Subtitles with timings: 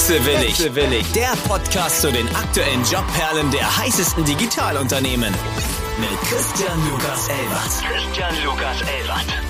[0.00, 0.58] Wechselwillig.
[0.58, 1.12] Wechselwillig.
[1.12, 5.34] Der Podcast zu den aktuellen Jobperlen der heißesten Digitalunternehmen.
[5.98, 7.84] Mit Christian Lukas Elbert.
[7.86, 9.49] Christian Lukas Elbert.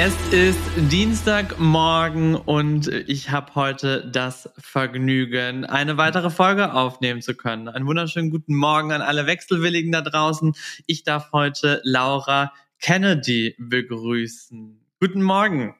[0.00, 0.60] Es ist
[0.92, 7.66] Dienstagmorgen und ich habe heute das Vergnügen, eine weitere Folge aufnehmen zu können.
[7.66, 10.54] Einen wunderschönen guten Morgen an alle Wechselwilligen da draußen.
[10.86, 14.78] Ich darf heute Laura Kennedy begrüßen.
[15.00, 15.74] Guten Morgen.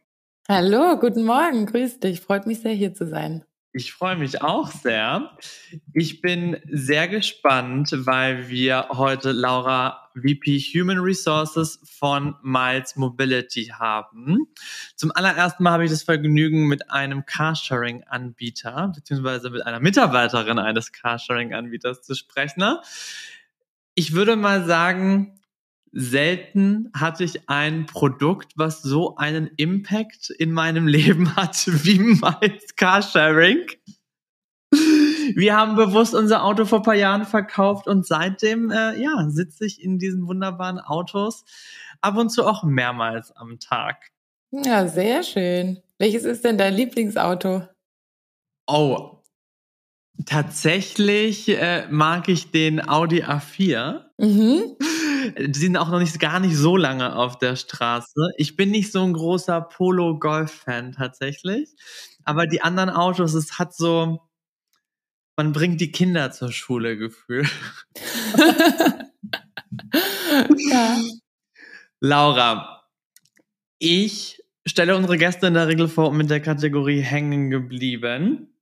[0.49, 1.67] Hallo, guten Morgen.
[1.67, 2.21] Grüß dich.
[2.21, 3.45] Freut mich sehr, hier zu sein.
[3.79, 5.31] Ich freue mich auch sehr.
[5.93, 14.49] Ich bin sehr gespannt, weil wir heute Laura VP Human Resources von Miles Mobility haben.
[14.97, 20.91] Zum allerersten Mal habe ich das Vergnügen, mit einem Carsharing-Anbieter beziehungsweise mit einer Mitarbeiterin eines
[20.91, 22.65] Carsharing-Anbieters zu sprechen.
[23.95, 25.38] Ich würde mal sagen,
[25.93, 32.77] selten hatte ich ein Produkt, was so einen Impact in meinem Leben hat wie Miles
[32.77, 33.67] Carsharing.
[35.35, 39.67] Wir haben bewusst unser Auto vor ein paar Jahren verkauft und seitdem äh, ja, sitze
[39.67, 41.45] ich in diesen wunderbaren Autos
[42.01, 44.11] ab und zu auch mehrmals am Tag.
[44.51, 45.83] Ja, sehr schön.
[45.99, 47.63] Welches ist denn dein Lieblingsauto?
[48.67, 49.23] Oh,
[50.27, 54.05] tatsächlich äh, mag ich den Audi A4.
[54.19, 54.77] Mhm.
[55.39, 58.33] Die sind auch noch nicht gar nicht so lange auf der Straße.
[58.37, 61.71] Ich bin nicht so ein großer Polo Golf Fan tatsächlich,
[62.25, 64.29] aber die anderen Autos, es hat so
[65.39, 67.47] man bringt die Kinder zur Schule Gefühl.
[70.69, 71.01] ja.
[72.01, 72.83] Laura,
[73.79, 78.53] ich stelle unsere Gäste in der Regel vor mit der Kategorie hängen geblieben.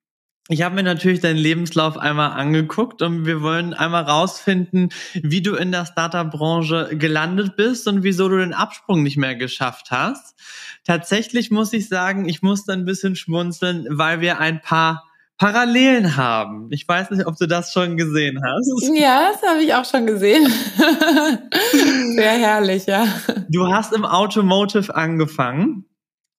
[0.49, 5.57] Ich habe mir natürlich deinen Lebenslauf einmal angeguckt und wir wollen einmal rausfinden, wie du
[5.57, 10.37] in der Startup-Branche gelandet bist und wieso du den Absprung nicht mehr geschafft hast.
[10.85, 15.03] Tatsächlich muss ich sagen, ich musste ein bisschen schmunzeln, weil wir ein paar
[15.37, 16.69] Parallelen haben.
[16.71, 18.89] Ich weiß nicht, ob du das schon gesehen hast.
[18.95, 20.47] Ja, das habe ich auch schon gesehen.
[22.15, 23.07] Sehr herrlich, ja.
[23.49, 25.85] Du hast im Automotive angefangen.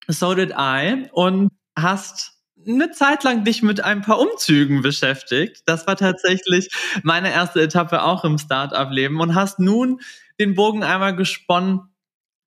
[0.08, 1.08] So did I.
[1.12, 2.37] Und hast
[2.68, 5.64] eine Zeit lang dich mit ein paar Umzügen beschäftigt.
[5.66, 6.70] Das war tatsächlich
[7.04, 10.02] meine erste Etappe auch im Startup-Leben und hast nun
[10.40, 11.82] den Bogen einmal gesponnen.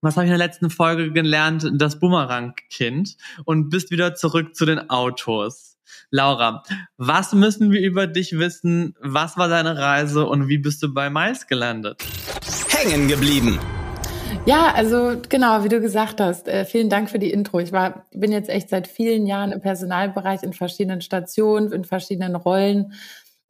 [0.02, 1.70] Was habe ich in der letzten Folge gelernt?
[1.74, 5.76] Das Boomerang-Kind und bist wieder zurück zu den Autos.
[6.10, 6.62] Laura,
[6.96, 8.94] was müssen wir über dich wissen?
[9.00, 12.02] Was war deine Reise und wie bist du bei Mais gelandet?
[12.68, 13.58] Hängen geblieben.
[14.46, 17.60] Ja, also genau, wie du gesagt hast, äh, vielen Dank für die Intro.
[17.60, 22.34] Ich war, bin jetzt echt seit vielen Jahren im Personalbereich in verschiedenen Stationen, in verschiedenen
[22.36, 22.92] Rollen,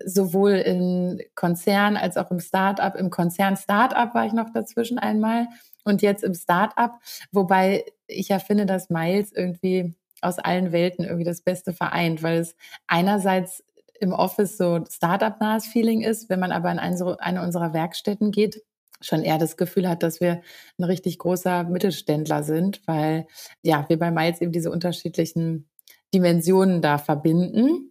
[0.04, 2.94] sowohl im Konzern als auch im Startup.
[2.96, 5.46] Im Konzern Startup war ich noch dazwischen einmal
[5.84, 6.92] und jetzt im Startup,
[7.32, 12.40] wobei ich ja finde, dass Miles irgendwie aus allen Welten irgendwie das Beste vereint, weil
[12.40, 13.64] es einerseits
[14.00, 18.62] im Office so Startup-nahes Feeling ist, wenn man aber in eine unserer Werkstätten geht,
[19.00, 20.42] schon eher das Gefühl hat, dass wir
[20.78, 23.26] ein richtig großer Mittelständler sind, weil
[23.62, 25.68] ja, wir bei Miles eben diese unterschiedlichen
[26.12, 27.90] Dimensionen da verbinden.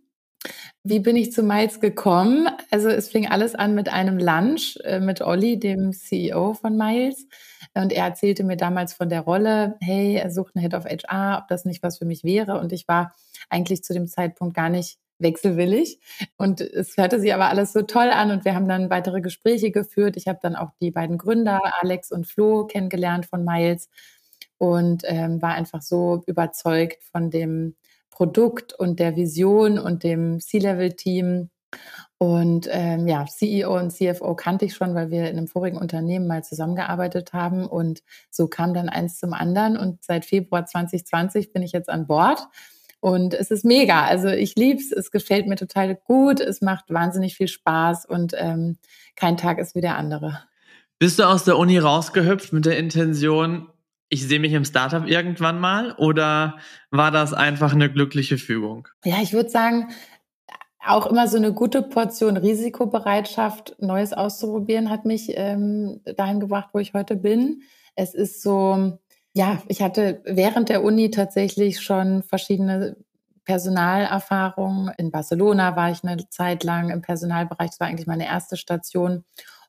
[0.84, 2.48] Wie bin ich zu Miles gekommen?
[2.72, 7.28] Also es fing alles an mit einem Lunch äh, mit Olli, dem CEO von Miles.
[7.74, 11.40] Und er erzählte mir damals von der Rolle, hey, er sucht einen Head of HR,
[11.42, 12.60] ob das nicht was für mich wäre.
[12.60, 13.14] Und ich war
[13.50, 16.00] eigentlich zu dem Zeitpunkt gar nicht wechselwillig.
[16.38, 19.72] Und es hörte sich aber alles so toll an und wir haben dann weitere Gespräche
[19.72, 20.18] geführt.
[20.18, 23.90] Ich habe dann auch die beiden Gründer, Alex und Flo, kennengelernt von Miles
[24.58, 27.76] und ähm, war einfach so überzeugt von dem
[28.10, 31.50] Produkt und der Vision und dem C-Level-Team
[32.18, 36.28] und ähm, ja, CEO und CFO kannte ich schon, weil wir in einem vorigen Unternehmen
[36.28, 37.66] mal zusammengearbeitet haben.
[37.66, 39.78] Und so kam dann eins zum anderen.
[39.78, 42.40] Und seit Februar 2020 bin ich jetzt an Bord.
[43.02, 44.06] Und es ist mega.
[44.06, 44.92] Also ich lieb's.
[44.92, 46.40] Es gefällt mir total gut.
[46.40, 48.78] Es macht wahnsinnig viel Spaß und ähm,
[49.16, 50.44] kein Tag ist wie der andere.
[51.00, 53.70] Bist du aus der Uni rausgehüpft mit der Intention,
[54.10, 56.58] ich sehe mich im Startup irgendwann mal oder
[56.92, 58.88] war das einfach eine glückliche Fügung?
[59.06, 59.90] Ja, ich würde sagen,
[60.86, 66.80] auch immer so eine gute Portion Risikobereitschaft, Neues auszuprobieren, hat mich ähm, dahin gebracht, wo
[66.80, 67.62] ich heute bin.
[67.96, 69.00] Es ist so,
[69.40, 72.98] ja, ich hatte während der Uni tatsächlich schon verschiedene
[73.46, 74.92] Personalerfahrungen.
[74.98, 77.70] In Barcelona war ich eine Zeit lang im Personalbereich.
[77.70, 79.24] Das war eigentlich meine erste Station.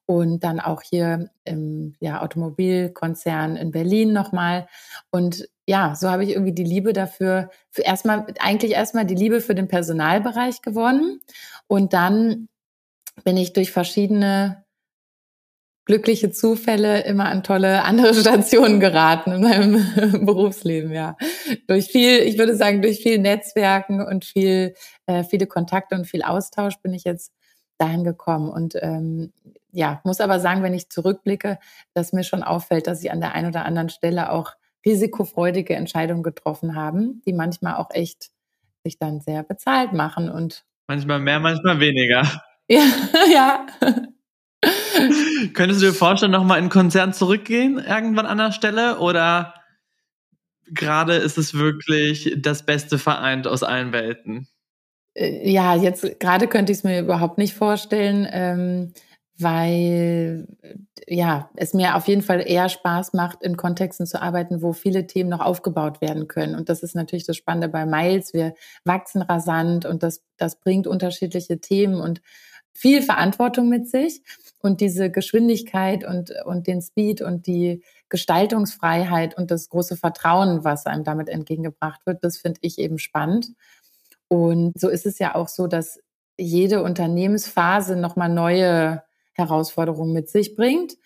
[0.06, 4.66] Und dann auch hier im ja, Automobilkonzern in Berlin nochmal.
[5.10, 9.40] Und ja, so habe ich irgendwie die Liebe dafür, für erstmal, eigentlich erstmal die Liebe
[9.40, 11.20] für den Personalbereich gewonnen.
[11.68, 12.48] Und dann
[13.22, 14.64] bin ich durch verschiedene
[15.90, 21.16] glückliche Zufälle immer an tolle andere Stationen geraten in meinem Berufsleben, ja.
[21.66, 24.74] Durch viel, ich würde sagen, durch viel Netzwerken und viel,
[25.06, 27.32] äh, viele Kontakte und viel Austausch bin ich jetzt
[27.76, 28.50] dahin gekommen.
[28.50, 29.32] Und ähm,
[29.72, 31.58] ja, muss aber sagen, wenn ich zurückblicke,
[31.92, 34.52] dass mir schon auffällt, dass ich an der einen oder anderen Stelle auch
[34.86, 38.30] risikofreudige Entscheidungen getroffen haben, die manchmal auch echt
[38.84, 42.22] sich dann sehr bezahlt machen und manchmal mehr, manchmal weniger.
[42.68, 42.84] Ja,
[43.32, 43.66] ja.
[45.54, 48.98] Könntest du dir vorstellen, nochmal in Konzern zurückgehen, irgendwann an der Stelle?
[48.98, 49.54] Oder
[50.66, 54.48] gerade ist es wirklich das Beste vereint aus allen Welten?
[55.14, 58.92] Äh, ja, jetzt gerade könnte ich es mir überhaupt nicht vorstellen, ähm,
[59.38, 60.46] weil
[61.06, 65.06] ja, es mir auf jeden Fall eher Spaß macht, in Kontexten zu arbeiten, wo viele
[65.06, 66.54] Themen noch aufgebaut werden können.
[66.54, 68.34] Und das ist natürlich das Spannende bei Miles.
[68.34, 68.54] Wir
[68.84, 72.20] wachsen rasant und das, das bringt unterschiedliche Themen und
[72.72, 74.22] viel Verantwortung mit sich.
[74.60, 80.86] Und diese Geschwindigkeit und, und den Speed und die Gestaltungsfreiheit und das große Vertrauen, was
[80.86, 83.48] einem damit entgegengebracht wird, das finde ich eben spannend.
[84.28, 85.98] Und so ist es ja auch so, dass
[86.38, 89.02] jede Unternehmensphase nochmal neue
[89.32, 90.96] Herausforderungen mit sich bringt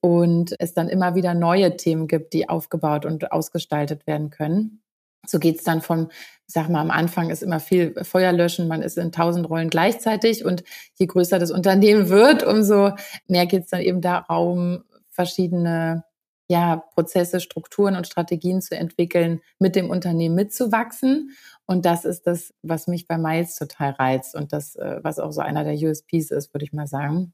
[0.00, 4.79] und es dann immer wieder neue Themen gibt, die aufgebaut und ausgestaltet werden können.
[5.26, 6.08] So geht's dann von,
[6.46, 9.70] ich sag mal, am Anfang ist immer viel Feuer löschen, man ist in tausend Rollen
[9.70, 10.64] gleichzeitig und
[10.98, 12.92] je größer das Unternehmen wird, umso
[13.28, 16.04] mehr geht's dann eben darum, verschiedene
[16.48, 21.36] ja, Prozesse, Strukturen und Strategien zu entwickeln, mit dem Unternehmen mitzuwachsen.
[21.64, 25.30] Und das ist das, was mich bei Miles total reizt und das, äh, was auch
[25.30, 27.32] so einer der USPs ist, würde ich mal sagen.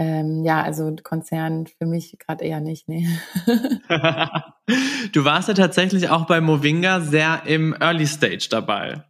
[0.00, 3.08] Ähm, ja, also Konzern für mich gerade eher nicht, nee.
[5.12, 9.02] du warst ja tatsächlich auch bei Movinga sehr im Early Stage dabei.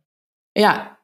[0.56, 0.96] Ja.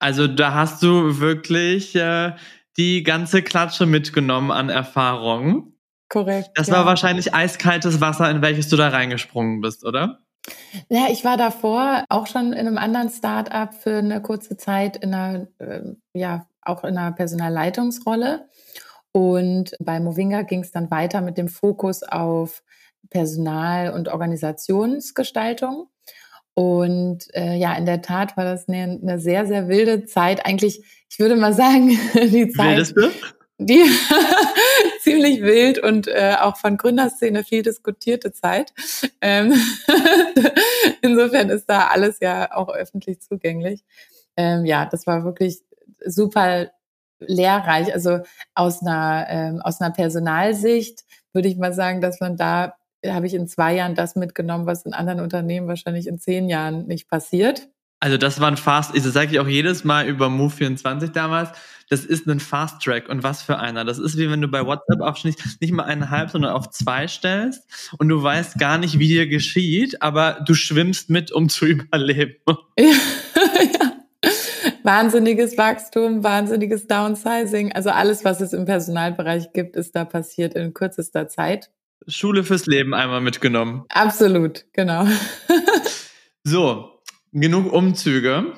[0.00, 2.32] Also da hast du wirklich äh,
[2.76, 5.74] die ganze Klatsche mitgenommen an Erfahrung.
[6.08, 6.50] Korrekt.
[6.54, 6.74] Das ja.
[6.74, 10.20] war wahrscheinlich eiskaltes Wasser, in welches du da reingesprungen bist, oder?
[10.88, 15.14] Ja, ich war davor auch schon in einem anderen Start-up für eine kurze Zeit in
[15.14, 15.82] einer, äh,
[16.14, 18.48] ja, auch in einer Personalleitungsrolle.
[19.12, 22.62] Und bei Movinga ging es dann weiter mit dem Fokus auf
[23.10, 25.88] Personal- und Organisationsgestaltung.
[26.54, 30.44] Und äh, ja, in der Tat war das eine, eine, sehr, sehr wilde Zeit.
[30.44, 32.94] Eigentlich, ich würde mal sagen, die Zeit.
[32.94, 33.12] Wildeste?
[33.60, 33.84] Die
[35.00, 38.72] ziemlich wild und äh, auch von Gründerszene viel diskutierte Zeit.
[39.20, 39.52] Ähm
[41.02, 43.84] Insofern ist da alles ja auch öffentlich zugänglich.
[44.36, 45.58] Ähm, ja, das war wirklich
[46.04, 46.70] super
[47.20, 47.92] lehrreich.
[47.92, 48.20] Also
[48.54, 52.74] aus einer, ähm, aus einer Personalsicht würde ich mal sagen, dass man da
[53.06, 56.86] habe ich in zwei Jahren das mitgenommen, was in anderen Unternehmen wahrscheinlich in zehn Jahren
[56.86, 57.68] nicht passiert.
[58.00, 61.50] Also das war ein Fast, das sage ich auch jedes Mal über Move24 damals,
[61.90, 63.84] das ist ein Fast Track und was für einer.
[63.84, 67.08] Das ist wie wenn du bei WhatsApp auch nicht, nicht mal eineinhalb, sondern auf zwei
[67.08, 67.62] stellst
[67.98, 72.36] und du weißt gar nicht, wie dir geschieht, aber du schwimmst mit, um zu überleben.
[72.78, 73.87] ja
[74.88, 77.72] wahnsinniges Wachstum, wahnsinniges Downsizing.
[77.72, 81.70] Also alles, was es im Personalbereich gibt, ist da passiert in kürzester Zeit.
[82.06, 83.84] Schule fürs Leben einmal mitgenommen.
[83.90, 85.06] Absolut, genau.
[86.42, 87.02] so,
[87.32, 88.54] genug Umzüge.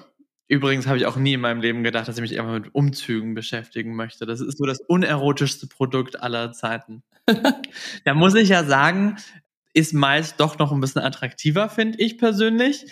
[0.47, 3.35] Übrigens habe ich auch nie in meinem Leben gedacht, dass ich mich einfach mit Umzügen
[3.35, 4.25] beschäftigen möchte.
[4.25, 7.03] Das ist so das unerotischste Produkt aller Zeiten.
[8.05, 9.17] da muss ich ja sagen,
[9.73, 12.87] ist meist doch noch ein bisschen attraktiver, finde ich persönlich.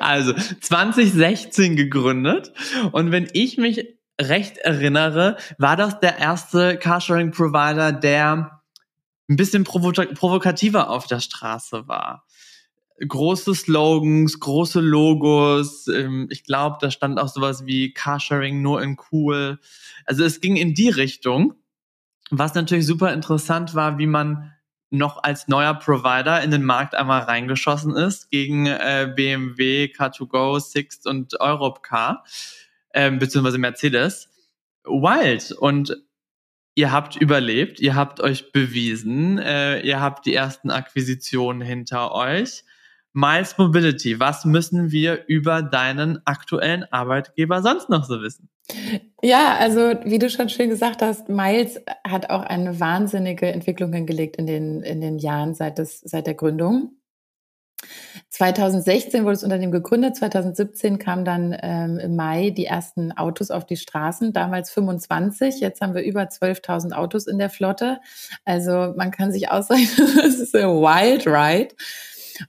[0.00, 2.52] Also 2016 gegründet
[2.92, 3.86] und wenn ich mich
[4.20, 8.62] recht erinnere, war das der erste Carsharing-Provider, der
[9.28, 12.26] ein bisschen provo provokativer auf der Straße war.
[13.06, 15.88] Große Slogans, große Logos.
[15.88, 19.58] Ähm, ich glaube, da stand auch sowas wie Carsharing nur in cool.
[20.04, 21.54] Also es ging in die Richtung.
[22.30, 24.52] Was natürlich super interessant war, wie man
[24.92, 31.06] noch als neuer Provider in den Markt einmal reingeschossen ist gegen äh, BMW, Car2Go, Sixt
[31.06, 32.24] und Europcar,
[32.90, 34.28] äh, beziehungsweise Mercedes.
[34.84, 35.52] Wild.
[35.52, 35.96] Und
[36.74, 42.64] ihr habt überlebt, ihr habt euch bewiesen, äh, ihr habt die ersten Akquisitionen hinter euch.
[43.14, 48.48] Miles Mobility, was müssen wir über deinen aktuellen Arbeitgeber sonst noch so wissen?
[49.22, 54.36] Ja, also wie du schon schön gesagt hast, Miles hat auch eine wahnsinnige Entwicklung hingelegt
[54.36, 56.96] in den, in den Jahren seit, des, seit der Gründung.
[58.30, 63.66] 2016 wurde das Unternehmen gegründet, 2017 kamen dann ähm, im Mai die ersten Autos auf
[63.66, 68.00] die Straßen, damals 25, jetzt haben wir über 12.000 Autos in der Flotte.
[68.44, 71.74] Also man kann sich ausrechnen, das ist ein Wild Ride.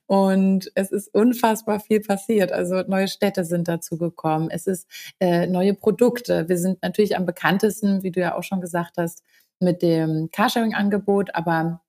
[0.05, 2.51] Und es ist unfassbar viel passiert.
[2.51, 4.49] Also neue Städte sind dazu gekommen.
[4.49, 4.87] Es ist
[5.19, 6.49] äh, neue Produkte.
[6.49, 9.23] Wir sind natürlich am bekanntesten, wie du ja auch schon gesagt hast,
[9.59, 11.82] mit dem Carsharing-Angebot, aber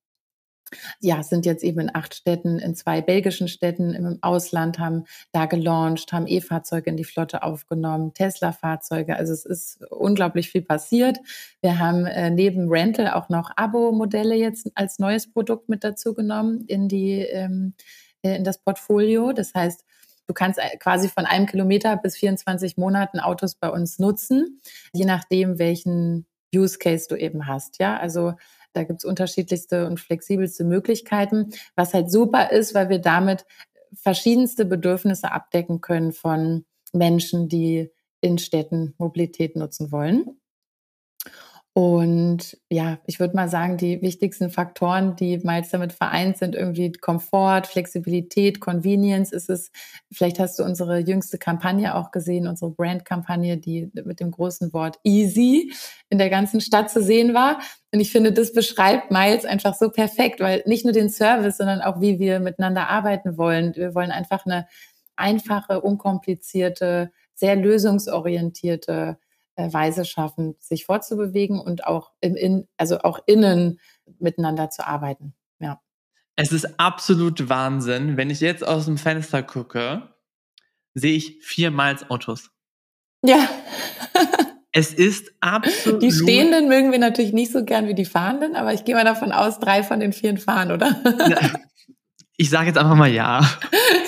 [1.00, 5.46] ja, sind jetzt eben in acht Städten, in zwei belgischen Städten im Ausland, haben da
[5.46, 9.16] gelauncht, haben E-Fahrzeuge in die Flotte aufgenommen, Tesla-Fahrzeuge.
[9.16, 11.18] Also es ist unglaublich viel passiert.
[11.60, 16.64] Wir haben äh, neben Rental auch noch Abo-Modelle jetzt als neues Produkt mit dazu genommen
[16.66, 17.74] in die, ähm,
[18.22, 19.32] äh, in das Portfolio.
[19.32, 19.84] Das heißt,
[20.26, 24.60] du kannst äh, quasi von einem Kilometer bis 24 Monaten Autos bei uns nutzen,
[24.92, 27.78] je nachdem, welchen Use Case du eben hast.
[27.80, 28.34] Ja, also
[28.74, 33.46] da gibt's unterschiedlichste und flexibelste Möglichkeiten, was halt super ist, weil wir damit
[33.94, 37.90] verschiedenste Bedürfnisse abdecken können von Menschen, die
[38.20, 40.40] in Städten Mobilität nutzen wollen.
[41.76, 46.92] Und ja, ich würde mal sagen, die wichtigsten Faktoren, die meist damit vereint sind, irgendwie
[46.92, 49.72] Komfort, Flexibilität, Convenience ist es.
[50.12, 55.00] Vielleicht hast du unsere jüngste Kampagne auch gesehen, unsere Brand-Kampagne, die mit dem großen Wort
[55.02, 55.72] easy
[56.10, 57.58] in der ganzen Stadt zu sehen war.
[57.92, 61.80] Und ich finde, das beschreibt Miles einfach so perfekt, weil nicht nur den Service, sondern
[61.80, 63.74] auch wie wir miteinander arbeiten wollen.
[63.74, 64.68] Wir wollen einfach eine
[65.16, 69.18] einfache, unkomplizierte, sehr lösungsorientierte
[69.56, 73.80] Weise schaffen, sich fortzubewegen und auch im in, also auch innen
[74.18, 75.34] miteinander zu arbeiten.
[75.60, 75.80] Ja.
[76.36, 78.16] Es ist absolut Wahnsinn.
[78.16, 80.14] Wenn ich jetzt aus dem Fenster gucke,
[80.94, 82.50] sehe ich viermal Autos.
[83.24, 83.48] Ja.
[84.72, 86.02] es ist absolut.
[86.02, 89.04] Die Stehenden mögen wir natürlich nicht so gern wie die Fahrenden, aber ich gehe mal
[89.04, 91.00] davon aus, drei von den vier fahren, oder?
[92.36, 93.48] Ich sage jetzt einfach mal ja.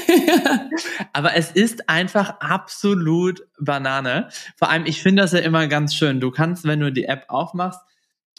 [1.12, 4.28] Aber es ist einfach absolut Banane.
[4.56, 6.20] Vor allem, ich finde das ja immer ganz schön.
[6.20, 7.80] Du kannst, wenn du die App aufmachst,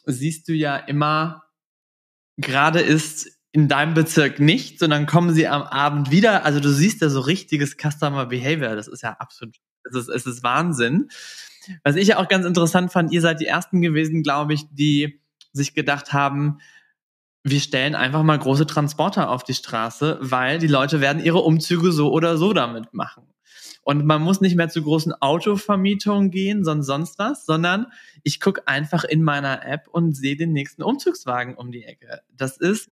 [0.05, 1.43] siehst du ja immer,
[2.37, 6.45] gerade ist in deinem Bezirk nicht, sondern kommen sie am Abend wieder.
[6.45, 8.75] Also du siehst ja so richtiges Customer Behavior.
[8.75, 11.09] Das ist ja absolut, es ist, es ist Wahnsinn.
[11.83, 15.21] Was ich ja auch ganz interessant fand, ihr seid die ersten gewesen, glaube ich, die
[15.53, 16.59] sich gedacht haben,
[17.49, 21.91] wir stellen einfach mal große Transporter auf die Straße, weil die Leute werden ihre Umzüge
[21.91, 23.23] so oder so damit machen.
[23.83, 27.87] Und man muss nicht mehr zu großen Autovermietungen gehen, sonst sonst was, sondern
[28.23, 32.21] ich gucke einfach in meiner App und sehe den nächsten Umzugswagen um die Ecke.
[32.29, 32.89] Das ist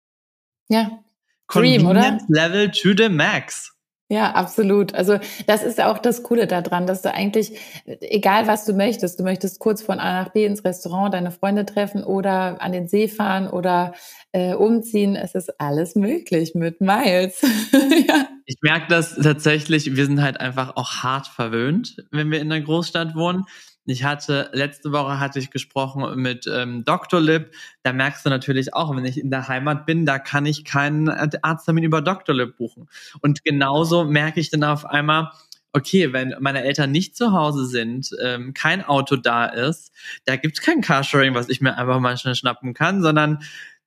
[0.68, 1.00] ja
[1.48, 2.18] Dream, oder?
[2.28, 3.76] Level to the max.
[4.12, 4.92] Ja, absolut.
[4.92, 7.52] Also das ist auch das Coole daran, dass du eigentlich,
[7.84, 11.64] egal was du möchtest, du möchtest kurz von A nach B ins Restaurant deine Freunde
[11.64, 13.94] treffen oder an den See fahren oder
[14.32, 17.40] äh, umziehen, es ist alles möglich mit Miles.
[18.08, 18.26] ja.
[18.46, 22.62] Ich merke das tatsächlich, wir sind halt einfach auch hart verwöhnt, wenn wir in der
[22.62, 23.44] Großstadt wohnen.
[23.90, 27.20] Ich hatte, letzte Woche hatte ich gesprochen mit ähm, Dr.
[27.20, 27.52] Lip.
[27.82, 31.08] Da merkst du natürlich auch, wenn ich in der Heimat bin, da kann ich keinen
[31.08, 32.34] Arzttermin über Dr.
[32.34, 32.88] Lip buchen.
[33.20, 35.30] Und genauso merke ich dann auf einmal,
[35.72, 39.92] okay, wenn meine Eltern nicht zu Hause sind, ähm, kein Auto da ist,
[40.24, 43.40] da gibt's kein Carsharing, was ich mir einfach mal schnell schnappen kann, sondern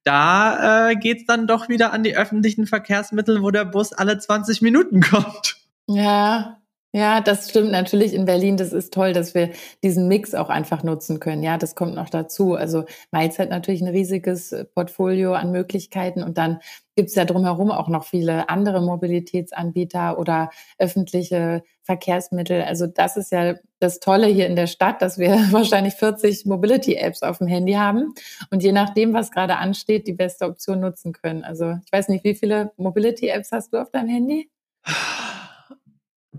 [0.04, 4.62] da äh, geht's dann doch wieder an die öffentlichen Verkehrsmittel, wo der Bus alle 20
[4.62, 5.58] Minuten kommt.
[5.88, 6.62] Ja,
[6.96, 8.56] ja, das stimmt natürlich in Berlin.
[8.56, 9.50] Das ist toll, dass wir
[9.82, 11.42] diesen Mix auch einfach nutzen können.
[11.42, 12.54] Ja, das kommt noch dazu.
[12.54, 16.60] Also Mainz hat natürlich ein riesiges äh, Portfolio an Möglichkeiten und dann
[16.96, 22.62] gibt's ja drumherum auch noch viele andere Mobilitätsanbieter oder öffentliche Verkehrsmittel.
[22.62, 27.24] Also das ist ja das Tolle hier in der Stadt, dass wir wahrscheinlich 40 Mobility-Apps
[27.24, 28.14] auf dem Handy haben
[28.52, 31.44] und je nachdem, was gerade ansteht, die beste Option nutzen können.
[31.44, 34.52] Also ich weiß nicht, wie viele Mobility-Apps hast du auf deinem Handy?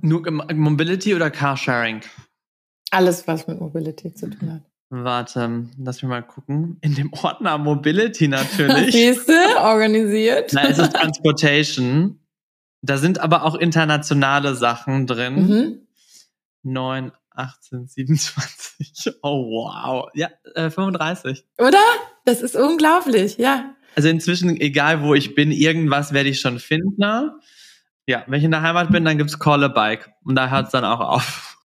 [0.04, 2.02] Nur Mobility oder Carsharing?
[2.90, 4.62] Alles, was mit Mobility zu tun hat.
[4.90, 6.76] Warte, lass mich mal gucken.
[6.82, 8.92] In dem Ordner Mobility natürlich.
[8.92, 10.54] Siehst organisiert.
[10.54, 12.20] Da ist es Transportation.
[12.82, 15.49] Da sind aber auch internationale Sachen drin.
[15.49, 15.78] Mhm.
[16.64, 19.14] 9, 18, 27.
[19.23, 20.11] Oh, wow.
[20.12, 21.46] Ja, äh, 35.
[21.56, 21.78] Oder?
[22.26, 23.75] Das ist unglaublich, ja.
[23.96, 27.30] Also inzwischen, egal wo ich bin, irgendwas werde ich schon finden.
[28.06, 30.11] Ja, wenn ich in der Heimat bin, dann gibt's Call a Bike.
[30.25, 31.56] Und da hört's dann auch auf.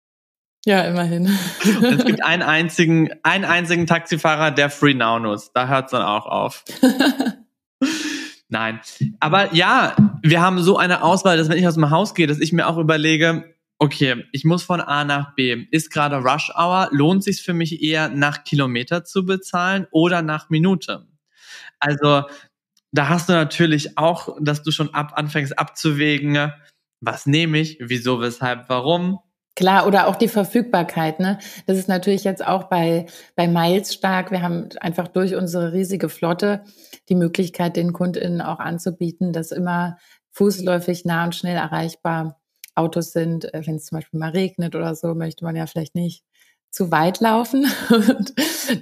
[0.65, 1.25] Ja, immerhin.
[1.61, 5.51] es gibt einen einzigen, einen einzigen Taxifahrer, der Free Now nutzt.
[5.53, 6.63] Da hört's dann auch auf.
[8.49, 8.79] Nein.
[9.19, 12.39] Aber ja, wir haben so eine Auswahl, dass wenn ich aus dem Haus gehe, dass
[12.39, 15.65] ich mir auch überlege, okay, ich muss von A nach B.
[15.71, 16.89] Ist gerade Rush Hour?
[16.91, 21.07] Lohnt sich für mich eher nach Kilometer zu bezahlen oder nach Minute?
[21.79, 22.23] Also
[22.91, 26.51] da hast du natürlich auch, dass du schon ab anfängst abzuwägen,
[27.01, 29.19] was nehme ich, wieso, weshalb, warum.
[29.55, 31.19] Klar, oder auch die Verfügbarkeit.
[31.19, 31.37] Ne?
[31.65, 34.31] Das ist natürlich jetzt auch bei, bei Miles stark.
[34.31, 36.63] Wir haben einfach durch unsere riesige Flotte
[37.09, 39.97] die Möglichkeit, den KundInnen auch anzubieten, dass immer
[40.31, 42.39] fußläufig nah und schnell erreichbar
[42.75, 43.53] Autos sind.
[43.53, 46.23] Äh, wenn es zum Beispiel mal regnet oder so, möchte man ja vielleicht nicht
[46.71, 47.65] zu weit laufen.
[47.89, 48.33] Und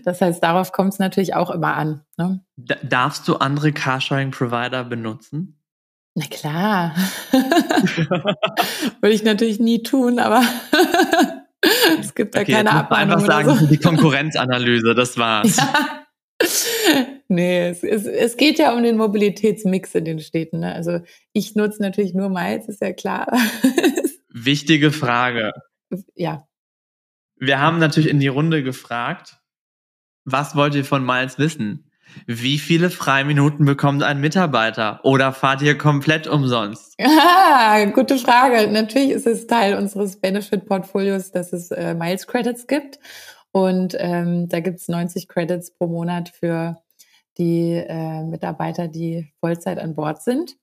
[0.05, 2.01] das heißt, darauf kommt es natürlich auch immer an.
[2.17, 2.41] Ne?
[2.83, 5.59] Darfst du andere Carsharing-Provider benutzen?
[6.15, 6.95] Na klar.
[7.31, 10.41] Würde ich natürlich nie tun, aber
[11.99, 13.15] es gibt da okay, keine Abmahnung.
[13.15, 13.67] Einfach sagen, so.
[13.67, 15.57] die Konkurrenzanalyse, das war's.
[15.57, 16.03] Ja.
[17.29, 20.59] Nee, es, es, es geht ja um den Mobilitätsmix in den Städten.
[20.59, 20.73] Ne?
[20.73, 21.01] Also
[21.33, 23.27] ich nutze natürlich nur Miles, ist ja klar.
[24.29, 25.51] Wichtige Frage.
[26.15, 26.46] Ja.
[27.39, 29.37] Wir haben natürlich in die Runde gefragt,
[30.25, 31.91] was wollt ihr von Miles wissen?
[32.25, 35.01] Wie viele Freiminuten bekommt ein Mitarbeiter?
[35.03, 36.95] Oder fahrt ihr komplett umsonst?
[36.99, 38.71] Ah, gute Frage.
[38.71, 42.99] Natürlich ist es Teil unseres Benefit-Portfolios, dass es äh, Miles Credits gibt.
[43.51, 46.77] Und ähm, da gibt es 90 Credits pro Monat für
[47.37, 50.55] die äh, Mitarbeiter, die Vollzeit an Bord sind.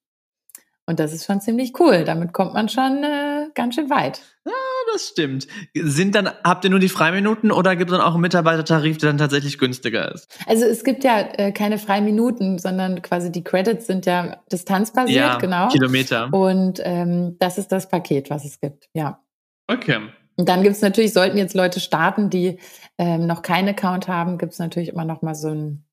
[0.87, 2.05] Und das ist schon ziemlich cool.
[2.05, 4.21] Damit kommt man schon äh, ganz schön weit.
[4.45, 4.53] Ja,
[4.93, 5.47] das stimmt.
[5.75, 9.11] Sind dann, habt ihr nur die Freiminuten oder gibt es dann auch einen Mitarbeitertarif, der
[9.11, 10.29] dann tatsächlich günstiger ist?
[10.47, 15.39] Also es gibt ja äh, keine Freiminuten, sondern quasi die Credits sind ja distanzbasiert, ja,
[15.39, 15.69] genau.
[15.69, 16.33] Kilometer.
[16.33, 19.21] Und ähm, das ist das Paket, was es gibt, ja.
[19.67, 20.01] Okay.
[20.37, 22.61] Und dann gibt es natürlich, sollten jetzt Leute starten, die
[22.99, 25.85] ähm, noch keinen Account haben, gibt es natürlich immer noch mal so ein,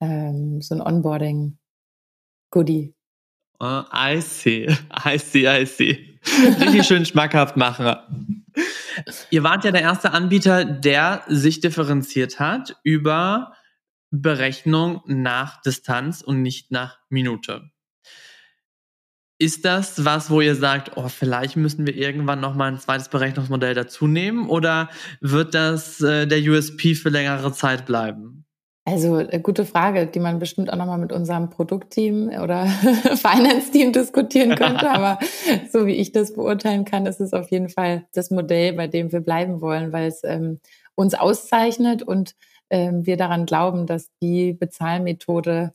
[0.00, 2.94] ähm, so ein Onboarding-Goodie.
[3.60, 4.66] Uh, I see,
[5.04, 6.09] I see, I see.
[6.26, 8.44] Richtig schön schmackhaft machen.
[9.30, 13.54] Ihr wart ja der erste Anbieter, der sich differenziert hat über
[14.10, 17.70] Berechnung nach Distanz und nicht nach Minute.
[19.38, 23.08] Ist das was, wo ihr sagt, oh, vielleicht müssen wir irgendwann noch mal ein zweites
[23.08, 24.90] Berechnungsmodell dazu nehmen oder
[25.22, 28.44] wird das äh, der USP für längere Zeit bleiben?
[28.84, 32.66] Also äh, gute Frage, die man bestimmt auch noch mal mit unserem Produktteam oder
[33.14, 34.90] Finance-Team diskutieren könnte.
[34.90, 35.18] Aber
[35.70, 39.12] so wie ich das beurteilen kann, ist es auf jeden Fall das Modell, bei dem
[39.12, 40.60] wir bleiben wollen, weil es ähm,
[40.94, 42.34] uns auszeichnet und
[42.70, 45.74] ähm, wir daran glauben, dass die Bezahlmethode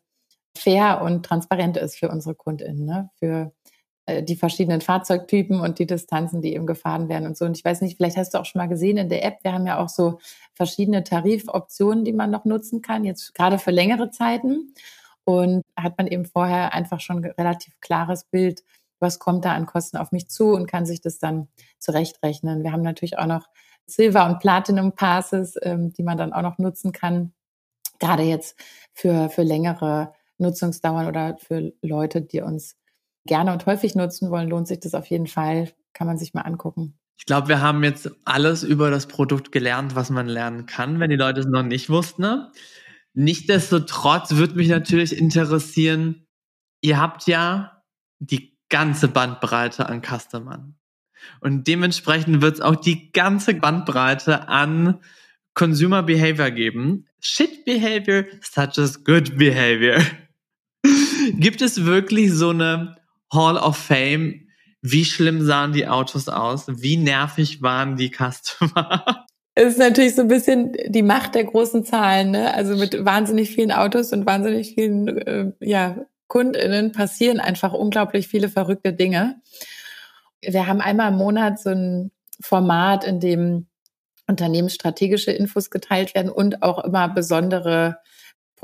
[0.58, 3.10] fair und transparent ist für unsere KundInnen, ne?
[3.20, 3.52] für
[4.08, 7.46] die verschiedenen Fahrzeugtypen und die Distanzen, die eben gefahren werden und so.
[7.46, 9.54] Und ich weiß nicht, vielleicht hast du auch schon mal gesehen in der App, wir
[9.54, 10.20] haben ja auch so
[10.54, 14.74] verschiedene Tarifoptionen, die man noch nutzen kann, jetzt gerade für längere Zeiten.
[15.24, 18.64] Und hat man eben vorher einfach schon relativ klares Bild,
[19.00, 21.48] was kommt da an Kosten auf mich zu und kann sich das dann
[21.80, 22.64] zurechtrechnen.
[22.64, 23.48] Wir haben natürlich auch noch
[23.88, 27.34] Silver- und Platinum-Passes, ähm, die man dann auch noch nutzen kann,
[28.00, 28.56] gerade jetzt
[28.94, 32.76] für, für längere Nutzungsdauern oder für Leute, die uns
[33.26, 35.72] gerne und häufig nutzen wollen, lohnt sich das auf jeden Fall.
[35.94, 36.98] Kann man sich mal angucken.
[37.18, 41.10] Ich glaube, wir haben jetzt alles über das Produkt gelernt, was man lernen kann, wenn
[41.10, 42.22] die Leute es noch nicht wussten.
[42.24, 42.52] Ne?
[43.14, 46.28] Nichtsdestotrotz würde mich natürlich interessieren,
[46.82, 47.84] ihr habt ja
[48.20, 50.76] die ganze Bandbreite an Customern.
[51.40, 55.00] Und dementsprechend wird es auch die ganze Bandbreite an
[55.54, 57.08] Consumer Behavior geben.
[57.22, 60.02] Shit Behavior such as good Behavior.
[61.40, 62.96] Gibt es wirklich so eine
[63.32, 64.48] Hall of Fame?
[64.82, 66.66] Wie schlimm sahen die Autos aus?
[66.68, 69.26] Wie nervig waren die Customer?
[69.58, 72.54] Es ist natürlich so ein bisschen die Macht der großen Zahlen, ne?
[72.54, 75.96] Also mit wahnsinnig vielen Autos und wahnsinnig vielen äh, ja,
[76.28, 79.42] KundInnen passieren einfach unglaublich viele verrückte Dinge.
[80.42, 82.12] Wir haben einmal im Monat so ein
[82.42, 83.68] Format, in dem
[84.28, 88.00] unternehmensstrategische Infos geteilt werden und auch immer besondere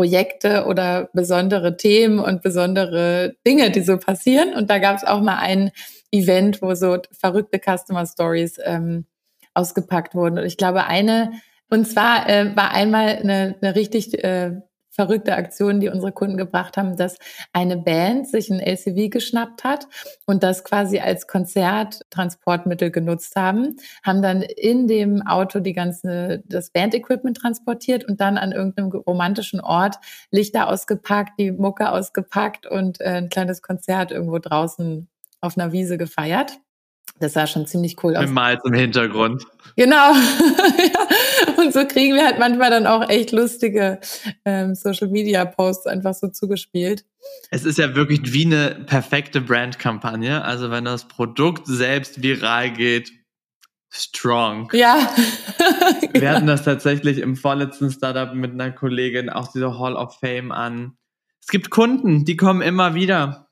[0.02, 4.56] Projekte oder besondere Themen und besondere Dinge, die so passieren.
[4.56, 5.70] Und da gab es auch mal ein
[6.12, 9.06] Event, wo so verrückte Customer Stories ähm,
[9.54, 10.40] ausgepackt wurden.
[10.40, 11.34] Und ich glaube, eine,
[11.70, 14.62] und zwar äh, war einmal eine, eine richtig äh,
[14.92, 17.18] verrückte Aktion, die unsere Kunden gebracht haben, dass
[17.54, 19.88] eine Band sich ein LCV geschnappt hat
[20.26, 26.70] und das quasi als Konzerttransportmittel genutzt haben, haben dann in dem Auto die ganze, das
[26.72, 29.96] Bandequipment transportiert und dann an irgendeinem romantischen Ort
[30.30, 35.08] Lichter ausgepackt, die Mucke ausgepackt und äh, ein kleines Konzert irgendwo draußen
[35.40, 36.60] auf einer Wiese gefeiert.
[37.20, 38.26] Das sah schon ziemlich cool aus.
[38.26, 39.46] Mit Malz im Hintergrund.
[39.76, 40.12] Genau.
[41.58, 44.00] Und so kriegen wir halt manchmal dann auch echt lustige
[44.44, 47.06] ähm, Social Media Posts einfach so zugespielt.
[47.52, 50.44] Es ist ja wirklich wie eine perfekte Brandkampagne.
[50.44, 53.12] Also wenn das Produkt selbst viral geht,
[53.92, 54.70] strong.
[54.74, 55.14] Ja.
[56.14, 60.52] Wir hatten das tatsächlich im vorletzten Startup mit einer Kollegin auch diese Hall of Fame
[60.52, 60.98] an.
[61.40, 63.51] Es gibt Kunden, die kommen immer wieder.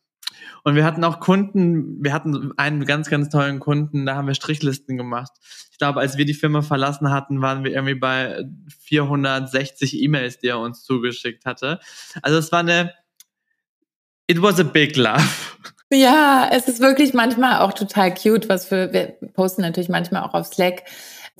[0.63, 4.33] Und wir hatten auch Kunden, wir hatten einen ganz, ganz tollen Kunden, da haben wir
[4.33, 5.31] Strichlisten gemacht.
[5.71, 8.43] Ich glaube, als wir die Firma verlassen hatten, waren wir irgendwie bei
[8.81, 11.79] 460 E-Mails, die er uns zugeschickt hatte.
[12.21, 12.93] Also es war eine,
[14.27, 15.23] it was a big love.
[15.91, 20.35] Ja, es ist wirklich manchmal auch total cute, was für, wir posten natürlich manchmal auch
[20.35, 20.83] auf Slack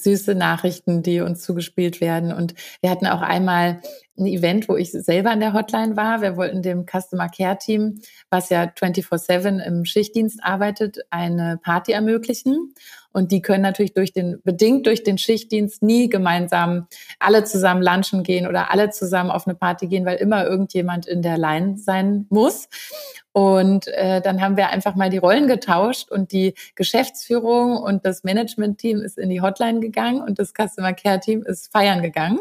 [0.02, 2.34] süße Nachrichten, die uns zugespielt werden.
[2.34, 3.82] Und wir hatten auch einmal
[4.20, 6.22] ein Event, wo ich selber an der Hotline war.
[6.22, 12.74] Wir wollten dem Customer Care Team, was ja 24-7 im Schichtdienst arbeitet, eine Party ermöglichen.
[13.12, 18.22] Und die können natürlich durch den, bedingt durch den Schichtdienst nie gemeinsam alle zusammen lunchen
[18.22, 22.28] gehen oder alle zusammen auf eine Party gehen, weil immer irgendjemand in der Line sein
[22.30, 22.70] muss.
[23.32, 28.24] Und äh, dann haben wir einfach mal die Rollen getauscht und die Geschäftsführung und das
[28.24, 32.40] Management-Team ist in die Hotline gegangen und das Customer Care-Team ist feiern gegangen.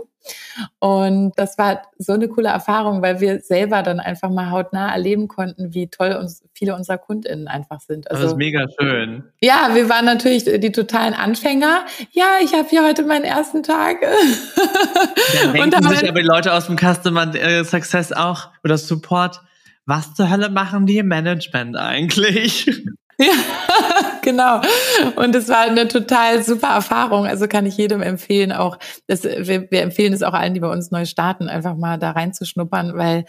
[0.79, 5.29] Und das war so eine coole Erfahrung, weil wir selber dann einfach mal hautnah erleben
[5.29, 8.11] konnten, wie toll uns viele unserer KundInnen einfach sind.
[8.11, 9.25] Also, das ist mega schön.
[9.41, 11.85] Ja, wir waren natürlich die totalen Anfänger.
[12.13, 13.99] Ja, ich habe hier heute meinen ersten Tag.
[14.01, 19.41] Dann denken und sich aber die Leute aus dem Customer äh, Success auch oder Support,
[19.87, 22.71] was zur Hölle machen die im Management eigentlich?
[23.21, 23.33] Ja,
[24.29, 24.61] genau.
[25.17, 27.27] Und es war eine total super Erfahrung.
[27.27, 30.71] Also kann ich jedem empfehlen, auch, das, wir, wir empfehlen es auch allen, die bei
[30.71, 33.25] uns neu starten, einfach mal da reinzuschnuppern, weil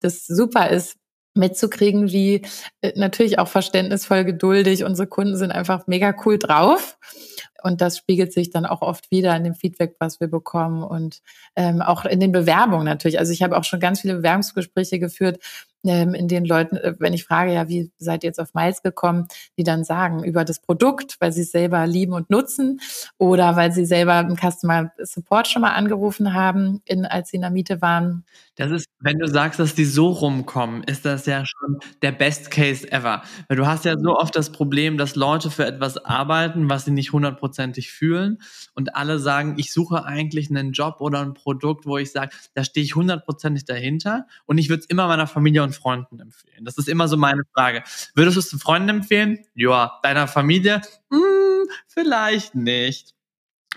[0.00, 0.96] das super ist,
[1.34, 2.42] mitzukriegen, wie
[2.82, 4.84] äh, natürlich auch verständnisvoll geduldig.
[4.84, 6.98] Unsere Kunden sind einfach mega cool drauf.
[7.62, 11.22] Und das spiegelt sich dann auch oft wieder in dem Feedback, was wir bekommen und
[11.56, 13.18] ähm, auch in den Bewerbungen natürlich.
[13.18, 15.38] Also ich habe auch schon ganz viele Bewerbungsgespräche geführt,
[15.84, 18.82] ähm, in denen Leuten, äh, wenn ich frage, ja, wie seid ihr jetzt auf Miles
[18.82, 19.26] gekommen,
[19.58, 22.80] die dann sagen über das Produkt, weil sie es selber lieben und nutzen
[23.18, 27.42] oder weil sie selber im Customer Support schon mal angerufen haben, in, als sie in
[27.42, 28.24] der Miete waren.
[28.56, 32.50] Das ist, wenn du sagst, dass die so rumkommen, ist das ja schon der Best
[32.50, 33.22] Case ever.
[33.48, 36.90] Weil du hast ja so oft das Problem, dass Leute für etwas arbeiten, was sie
[36.90, 38.38] nicht hundertprozentig fühlen
[38.74, 42.62] und alle sagen, ich suche eigentlich einen Job oder ein Produkt, wo ich sage, da
[42.62, 46.64] stehe ich hundertprozentig dahinter und ich würde es immer meiner Familie und und Freunden empfehlen?
[46.64, 47.82] Das ist immer so meine Frage.
[48.14, 49.38] Würdest du es zu Freunden empfehlen?
[49.54, 49.98] Ja.
[50.02, 50.82] Deiner Familie?
[51.10, 53.14] Hm, vielleicht nicht.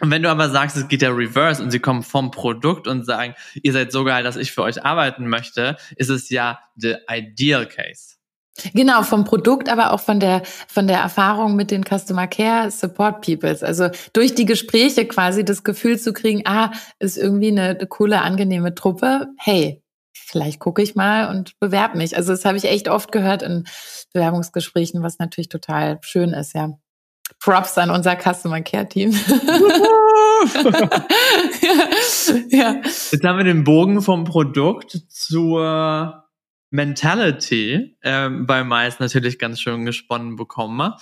[0.01, 3.05] Und wenn du aber sagst, es geht ja reverse und sie kommen vom Produkt und
[3.05, 6.95] sagen, ihr seid so geil, dass ich für euch arbeiten möchte, ist es ja the
[7.09, 8.15] ideal case.
[8.73, 13.21] Genau, vom Produkt, aber auch von der, von der Erfahrung mit den Customer Care Support
[13.25, 13.63] Peoples.
[13.63, 18.21] Also durch die Gespräche quasi das Gefühl zu kriegen, ah, ist irgendwie eine, eine coole,
[18.21, 19.27] angenehme Truppe.
[19.37, 19.83] Hey,
[20.15, 22.15] vielleicht gucke ich mal und bewerbe mich.
[22.15, 23.65] Also das habe ich echt oft gehört in
[24.13, 26.77] Bewerbungsgesprächen, was natürlich total schön ist, ja.
[27.39, 29.11] Props an unser Customer Care Team.
[32.49, 36.23] ja, Jetzt haben wir den Bogen vom Produkt zur
[36.69, 40.93] Mentality ähm, bei Mais natürlich ganz schön gesponnen bekommen.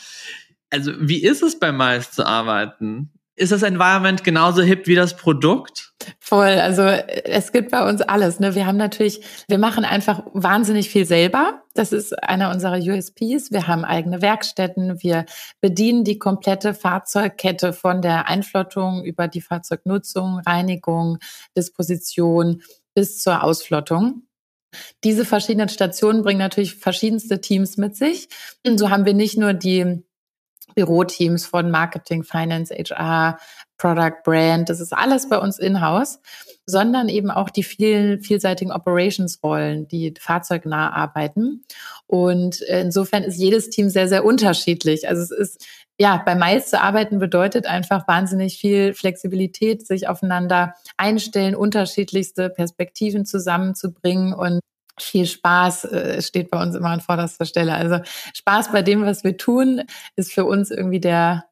[0.70, 3.12] Also wie ist es bei Mais zu arbeiten?
[3.36, 5.94] Ist das Environment genauso hip wie das Produkt?
[6.20, 6.60] Voll.
[6.60, 8.40] Also es gibt bei uns alles.
[8.40, 8.54] Ne?
[8.54, 11.64] Wir haben natürlich, wir machen einfach wahnsinnig viel selber.
[11.74, 13.52] Das ist einer unserer USPs.
[13.52, 15.02] Wir haben eigene Werkstätten.
[15.02, 15.26] Wir
[15.62, 21.18] bedienen die komplette Fahrzeugkette von der Einflottung über die Fahrzeugnutzung, Reinigung,
[21.58, 22.62] Disposition
[22.94, 24.28] bis zur Ausflottung.
[25.04, 28.28] Diese verschiedenen Stationen bringen natürlich verschiedenste Teams mit sich.
[28.66, 30.04] Und so haben wir nicht nur die
[30.76, 33.38] Büroteams von Marketing, Finance, HR,
[33.78, 34.70] Product, Brand.
[34.70, 36.20] Das ist alles bei uns in-house,
[36.66, 41.64] sondern eben auch die vielen vielseitigen Operations-Rollen, die fahrzeugnah arbeiten.
[42.08, 45.08] Und insofern ist jedes Team sehr, sehr unterschiedlich.
[45.08, 45.66] Also es ist
[46.00, 53.26] ja, bei Miles zu arbeiten bedeutet einfach wahnsinnig viel Flexibilität, sich aufeinander einstellen, unterschiedlichste Perspektiven
[53.26, 54.60] zusammenzubringen und
[55.00, 57.74] viel Spaß äh, steht bei uns immer an vorderster Stelle.
[57.74, 58.00] Also
[58.34, 59.84] Spaß bei dem, was wir tun,
[60.16, 61.46] ist für uns irgendwie der,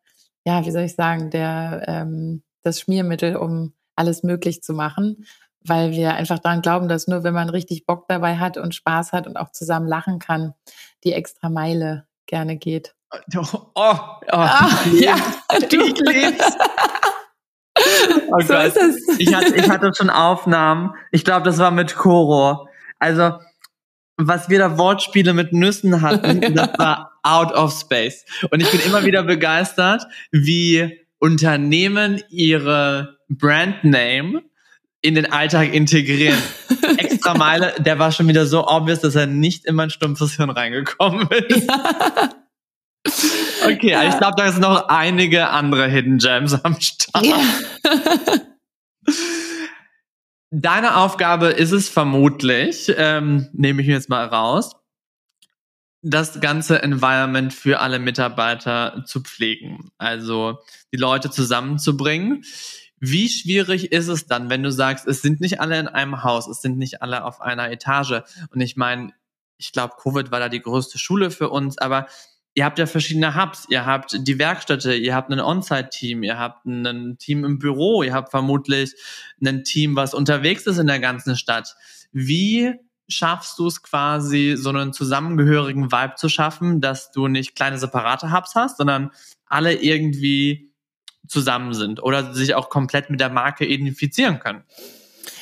[0.45, 5.25] ja, wie soll ich sagen, der ähm, das Schmiermittel, um alles möglich zu machen,
[5.63, 9.11] weil wir einfach daran glauben, dass nur wenn man richtig Bock dabei hat und Spaß
[9.11, 10.53] hat und auch zusammen lachen kann,
[11.03, 12.95] die extra Meile gerne geht.
[13.35, 13.95] Oh, oh, oh
[14.31, 15.15] ah, ja,
[15.69, 15.85] du.
[15.85, 16.57] Ich leb's.
[18.33, 18.67] Oh so Gott.
[18.67, 19.19] ist es.
[19.19, 20.93] Ich hatte, ich hatte schon Aufnahmen.
[21.11, 22.67] Ich glaube, das war mit Koro
[23.01, 23.39] also,
[24.17, 28.25] was wir da Wortspiele mit Nüssen hatten, das war out of space.
[28.51, 34.43] Und ich bin immer wieder begeistert, wie Unternehmen ihre Brandname
[35.01, 36.37] in den Alltag integrieren.
[36.97, 40.51] Extra Meile, der war schon wieder so obvious, dass er nicht in mein stumpfes Hirn
[40.51, 41.67] reingekommen ist.
[41.67, 42.29] Ja.
[43.65, 44.03] Okay, ja.
[44.07, 47.25] ich glaube, da sind noch einige andere Hidden Gems am Start.
[47.25, 47.39] Ja.
[50.53, 54.75] Deine Aufgabe ist es vermutlich, ähm, nehme ich mir jetzt mal raus,
[56.01, 59.91] das ganze Environment für alle Mitarbeiter zu pflegen.
[59.97, 60.59] Also
[60.91, 62.43] die Leute zusammenzubringen.
[62.99, 66.49] Wie schwierig ist es dann, wenn du sagst, es sind nicht alle in einem Haus,
[66.49, 68.21] es sind nicht alle auf einer Etage?
[68.49, 69.13] Und ich meine,
[69.57, 72.07] ich glaube, Covid war da die größte Schule für uns, aber
[72.53, 76.65] ihr habt ja verschiedene Hubs, ihr habt die Werkstätte, ihr habt ein On-Site-Team, ihr habt
[76.65, 78.93] ein Team im Büro, ihr habt vermutlich
[79.43, 81.75] ein Team, was unterwegs ist in der ganzen Stadt.
[82.11, 82.73] Wie
[83.07, 88.31] schaffst du es quasi, so einen zusammengehörigen Vibe zu schaffen, dass du nicht kleine separate
[88.31, 89.11] Hubs hast, sondern
[89.45, 90.71] alle irgendwie
[91.27, 94.63] zusammen sind oder sich auch komplett mit der Marke identifizieren können?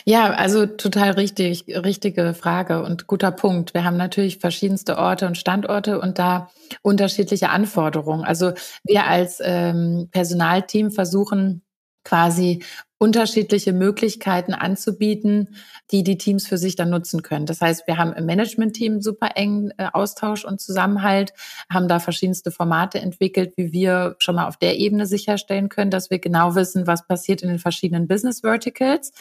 [0.09, 3.75] Ja, also total richtig, richtige Frage und guter Punkt.
[3.75, 6.49] Wir haben natürlich verschiedenste Orte und Standorte und da
[6.81, 8.23] unterschiedliche Anforderungen.
[8.23, 11.61] Also wir als ähm, Personalteam versuchen
[12.03, 12.63] quasi
[12.97, 15.55] unterschiedliche Möglichkeiten anzubieten,
[15.91, 17.45] die die Teams für sich dann nutzen können.
[17.45, 21.33] Das heißt, wir haben im Management-Team super engen äh, Austausch und Zusammenhalt,
[21.71, 26.09] haben da verschiedenste Formate entwickelt, wie wir schon mal auf der Ebene sicherstellen können, dass
[26.09, 29.11] wir genau wissen, was passiert in den verschiedenen Business Verticals.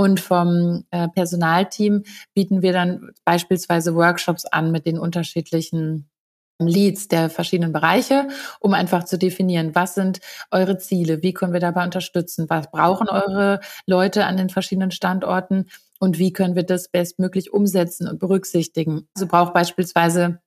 [0.00, 6.08] Und vom äh, Personalteam bieten wir dann beispielsweise Workshops an mit den unterschiedlichen
[6.60, 8.28] Leads der verschiedenen Bereiche,
[8.60, 10.20] um einfach zu definieren, was sind
[10.52, 15.66] eure Ziele, wie können wir dabei unterstützen, was brauchen eure Leute an den verschiedenen Standorten
[15.98, 19.08] und wie können wir das bestmöglich umsetzen und berücksichtigen.
[19.16, 20.38] Also braucht beispielsweise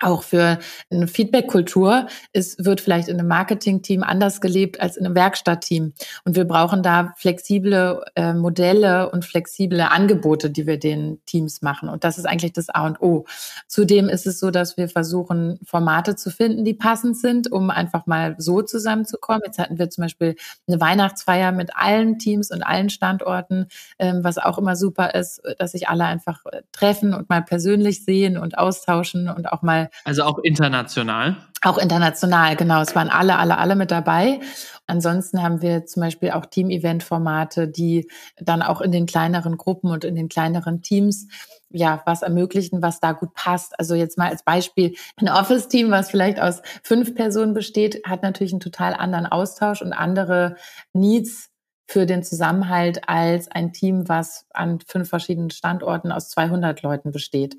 [0.00, 0.58] auch für
[0.90, 5.92] eine Feedback-Kultur ist, wird vielleicht in einem Marketing-Team anders gelebt als in einem Werkstattteam.
[6.24, 11.88] Und wir brauchen da flexible äh, Modelle und flexible Angebote, die wir den Teams machen.
[11.88, 13.24] Und das ist eigentlich das A und O.
[13.66, 18.06] Zudem ist es so, dass wir versuchen, Formate zu finden, die passend sind, um einfach
[18.06, 19.42] mal so zusammenzukommen.
[19.44, 24.38] Jetzt hatten wir zum Beispiel eine Weihnachtsfeier mit allen Teams und allen Standorten, ähm, was
[24.38, 29.28] auch immer super ist, dass sich alle einfach treffen und mal persönlich sehen und austauschen
[29.28, 31.36] und auch mal also auch international?
[31.62, 32.80] Auch international, genau.
[32.82, 34.40] Es waren alle, alle, alle mit dabei.
[34.86, 40.04] Ansonsten haben wir zum Beispiel auch Team-Event-Formate, die dann auch in den kleineren Gruppen und
[40.04, 41.28] in den kleineren Teams
[41.74, 43.78] ja, was ermöglichen, was da gut passt.
[43.78, 48.52] Also jetzt mal als Beispiel, ein Office-Team, was vielleicht aus fünf Personen besteht, hat natürlich
[48.52, 50.56] einen total anderen Austausch und andere
[50.92, 51.50] Needs
[51.86, 57.56] für den Zusammenhalt als ein Team, was an fünf verschiedenen Standorten aus 200 Leuten besteht.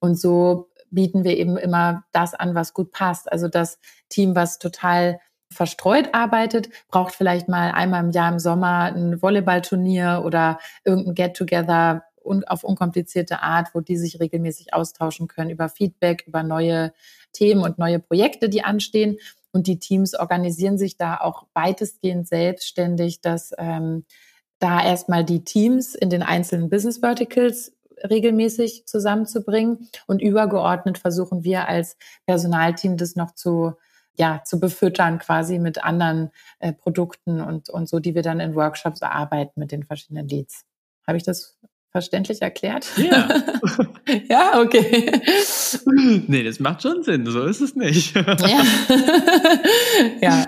[0.00, 3.30] Und so bieten wir eben immer das an, was gut passt.
[3.30, 5.20] Also das Team, was total
[5.52, 12.04] verstreut arbeitet, braucht vielleicht mal einmal im Jahr im Sommer ein Volleyballturnier oder irgendein Get-Together
[12.46, 16.92] auf unkomplizierte Art, wo die sich regelmäßig austauschen können über Feedback, über neue
[17.32, 19.18] Themen und neue Projekte, die anstehen.
[19.52, 24.04] Und die Teams organisieren sich da auch weitestgehend selbstständig, dass ähm,
[24.60, 27.72] da erstmal die Teams in den einzelnen Business Verticals
[28.08, 29.88] regelmäßig zusammenzubringen.
[30.06, 33.74] Und übergeordnet versuchen wir als Personalteam das noch zu,
[34.16, 38.54] ja, zu befüttern quasi mit anderen äh, Produkten und, und so, die wir dann in
[38.54, 40.64] Workshops erarbeiten mit den verschiedenen Leads.
[41.06, 41.58] Habe ich das
[41.90, 42.86] verständlich erklärt?
[42.96, 43.28] Ja.
[44.28, 45.20] ja, okay.
[46.26, 47.26] Nee, das macht schon Sinn.
[47.26, 48.14] So ist es nicht.
[48.14, 48.36] ja.
[50.20, 50.46] ja.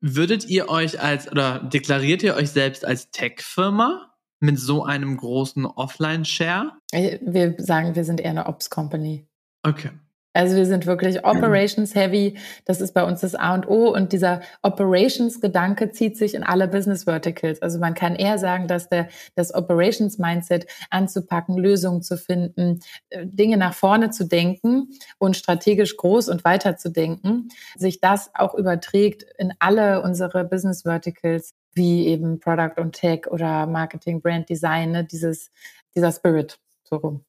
[0.00, 4.09] Würdet ihr euch als oder deklariert ihr euch selbst als Tech-Firma?
[4.40, 6.72] Mit so einem großen Offline-Share?
[6.92, 9.26] Äh, wir sagen, wir sind eher eine Ops-Company.
[9.62, 9.90] Okay.
[10.32, 12.38] Also wir sind wirklich Operations Heavy.
[12.64, 13.92] Das ist bei uns das A und O.
[13.92, 17.60] Und dieser Operations Gedanke zieht sich in alle Business Verticals.
[17.62, 23.26] Also man kann eher sagen, dass der, das Operations Mindset anzupacken, Lösungen zu finden, äh,
[23.26, 28.54] Dinge nach vorne zu denken und strategisch groß und weiter zu denken, sich das auch
[28.54, 34.92] überträgt in alle unsere Business Verticals wie eben Product und Tech oder Marketing, Brand Design,
[34.92, 35.04] ne?
[35.04, 35.50] dieses,
[35.94, 37.24] dieser Spirit so rum.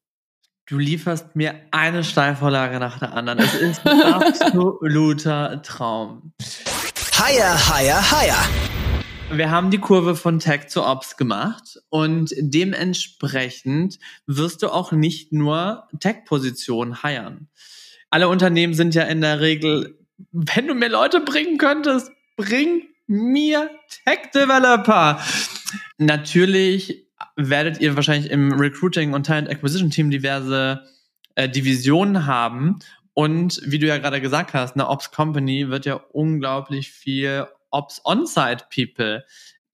[0.68, 3.40] Du lieferst mir eine Steilvorlage nach der anderen.
[3.40, 6.34] Es ist ein absoluter Traum.
[7.18, 8.50] Higher, higher, higher.
[9.34, 15.32] Wir haben die Kurve von Tech zu Ops gemacht und dementsprechend wirst du auch nicht
[15.32, 17.48] nur Tech-Positionen heiern.
[18.10, 19.98] Alle Unternehmen sind ja in der Regel,
[20.32, 23.70] wenn du mir Leute bringen könntest, bring mir
[24.06, 25.22] Tech Developer.
[25.98, 30.84] Natürlich werdet ihr wahrscheinlich im Recruiting und Talent Acquisition Team diverse
[31.36, 32.80] äh, Divisionen haben.
[33.14, 38.02] Und wie du ja gerade gesagt hast, eine Ops Company wird ja unglaublich viel Ops
[38.06, 39.26] On-Site People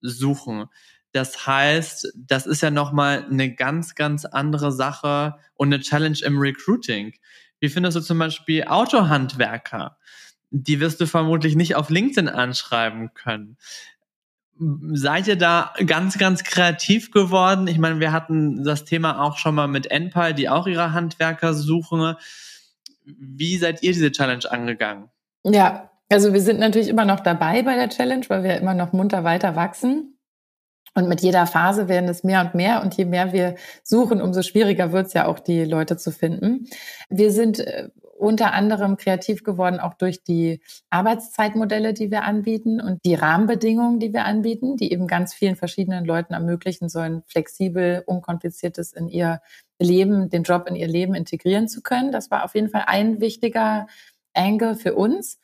[0.02, 0.66] suchen.
[1.12, 6.40] Das heißt, das ist ja nochmal eine ganz, ganz andere Sache und eine Challenge im
[6.40, 7.14] Recruiting.
[7.60, 9.98] Wie findest du zum Beispiel Autohandwerker?
[10.50, 13.58] Die wirst du vermutlich nicht auf LinkedIn anschreiben können.
[14.94, 17.68] Seid ihr da ganz, ganz kreativ geworden?
[17.68, 21.54] Ich meine, wir hatten das Thema auch schon mal mit Enpal, die auch ihre Handwerker
[21.54, 22.16] suchen.
[23.06, 25.10] Wie seid ihr diese Challenge angegangen?
[25.44, 28.94] Ja, also wir sind natürlich immer noch dabei bei der Challenge, weil wir immer noch
[28.94, 30.18] munter weiter wachsen.
[30.96, 32.82] Und mit jeder Phase werden es mehr und mehr.
[32.82, 36.68] Und je mehr wir suchen, umso schwieriger wird es ja auch, die Leute zu finden.
[37.10, 43.00] Wir sind äh, unter anderem kreativ geworden, auch durch die Arbeitszeitmodelle, die wir anbieten und
[43.06, 48.94] die Rahmenbedingungen, die wir anbieten, die eben ganz vielen verschiedenen Leuten ermöglichen sollen, flexibel, unkompliziertes
[48.94, 49.42] in ihr
[49.80, 52.12] Leben, den Job in ihr Leben integrieren zu können.
[52.12, 53.88] Das war auf jeden Fall ein wichtiger
[54.34, 55.40] Angle für uns.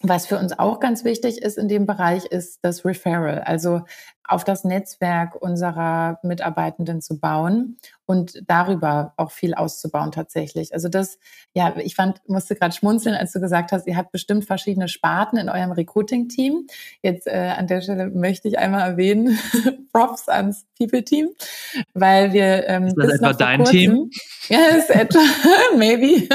[0.00, 3.82] Was für uns auch ganz wichtig ist in dem Bereich, ist das Referral, also
[4.26, 10.72] auf das Netzwerk unserer Mitarbeitenden zu bauen und darüber auch viel auszubauen tatsächlich.
[10.72, 11.18] Also das,
[11.52, 15.38] ja, ich fand, musste gerade schmunzeln, als du gesagt hast, ihr habt bestimmt verschiedene Sparten
[15.38, 16.66] in eurem Recruiting-Team.
[17.02, 19.38] Jetzt äh, an der Stelle möchte ich einmal erwähnen,
[19.92, 21.28] Props ans People-Team,
[21.92, 24.10] weil wir ähm, ist das bis etwa dein kurzem, Team?
[24.48, 25.20] Ja, ist etwa,
[25.76, 26.28] maybe,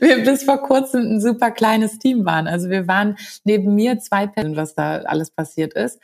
[0.00, 2.48] wir bis vor kurzem ein super kleines Team waren.
[2.48, 6.00] Also wir waren neben mir zwei Personen, was da alles passiert ist.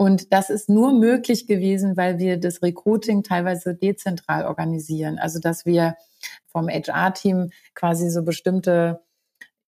[0.00, 5.18] Und das ist nur möglich gewesen, weil wir das Recruiting teilweise dezentral organisieren.
[5.18, 5.94] Also dass wir
[6.46, 9.02] vom HR-Team quasi so bestimmte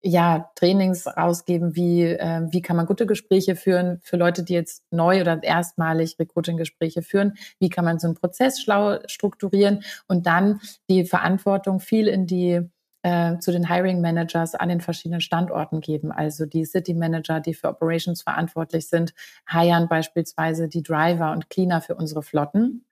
[0.02, 4.84] ja, Trainings rausgeben, wie, äh, wie kann man gute Gespräche führen für Leute, die jetzt
[4.90, 10.62] neu oder erstmalig Recruiting-Gespräche führen, wie kann man so einen Prozess schlau strukturieren und dann
[10.88, 12.70] die Verantwortung viel in die
[13.02, 16.12] äh, zu den Hiring Managers an den verschiedenen Standorten geben.
[16.12, 19.14] Also die City Manager, die für Operations verantwortlich sind,
[19.48, 22.84] hiren beispielsweise die Driver und Cleaner für unsere Flotten.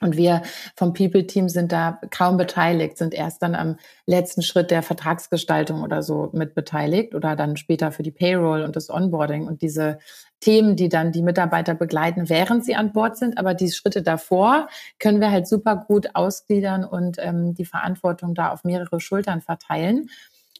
[0.00, 0.42] Und wir
[0.74, 3.76] vom People-Team sind da kaum beteiligt, sind erst dann am
[4.06, 8.74] letzten Schritt der Vertragsgestaltung oder so mit beteiligt oder dann später für die Payroll und
[8.74, 9.98] das Onboarding und diese
[10.44, 13.38] Themen, die dann die Mitarbeiter begleiten, während sie an Bord sind.
[13.38, 18.50] Aber die Schritte davor können wir halt super gut ausgliedern und ähm, die Verantwortung da
[18.50, 20.10] auf mehrere Schultern verteilen.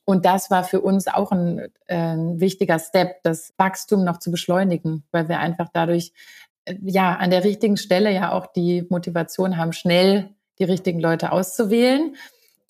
[0.06, 4.30] Und das war für uns auch ein, äh, ein wichtiger Step, das Wachstum noch zu
[4.30, 6.12] beschleunigen, weil wir einfach dadurch
[6.82, 12.16] ja an der richtigen Stelle ja auch die Motivation haben, schnell die richtigen Leute auszuwählen.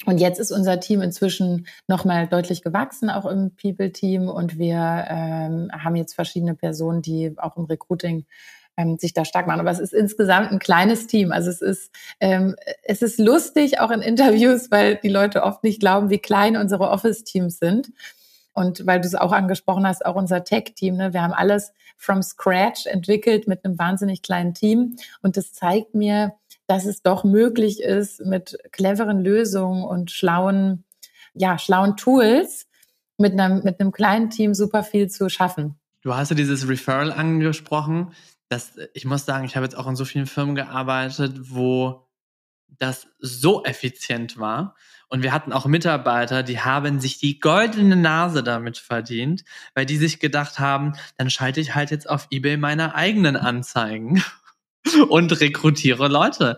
[0.06, 4.28] Und jetzt ist unser Team inzwischen nochmal deutlich gewachsen, auch im People-Team.
[4.28, 8.26] Und wir ähm, haben jetzt verschiedene Personen, die auch im Recruiting
[8.76, 9.60] ähm, sich da stark machen.
[9.60, 11.32] Aber es ist insgesamt ein kleines Team.
[11.32, 15.80] Also es ist, ähm, es ist lustig, auch in Interviews, weil die Leute oft nicht
[15.80, 17.92] glauben, wie klein unsere Office-Teams sind.
[18.52, 21.12] Und weil du es auch angesprochen hast, auch unser Tech-Team, ne?
[21.12, 24.96] wir haben alles from scratch entwickelt mit einem wahnsinnig kleinen Team.
[25.22, 26.34] Und das zeigt mir,
[26.66, 30.84] dass es doch möglich ist, mit cleveren Lösungen und schlauen,
[31.34, 32.66] ja, schlauen Tools
[33.18, 35.78] mit einem, mit einem kleinen Team super viel zu schaffen.
[36.02, 38.12] Du hast ja dieses Referral angesprochen.
[38.48, 42.06] Das, ich muss sagen, ich habe jetzt auch in so vielen Firmen gearbeitet, wo
[42.78, 44.74] das so effizient war.
[45.08, 49.96] Und wir hatten auch Mitarbeiter, die haben sich die goldene Nase damit verdient, weil die
[49.96, 54.22] sich gedacht haben, dann schalte ich halt jetzt auf eBay meine eigenen Anzeigen
[55.08, 56.56] und rekrutiere Leute.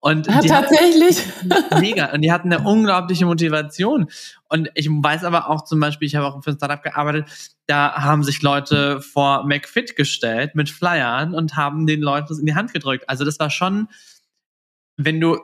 [0.00, 1.18] Und ja, tatsächlich.
[1.50, 2.12] Hatten, mega.
[2.12, 4.08] Und die hatten eine unglaubliche Motivation.
[4.48, 7.26] Und ich weiß aber auch zum Beispiel, ich habe auch für ein Startup gearbeitet,
[7.66, 12.46] da haben sich Leute vor McFit gestellt mit Flyern und haben den Leuten das in
[12.46, 13.08] die Hand gedrückt.
[13.08, 13.88] Also das war schon,
[14.96, 15.38] wenn du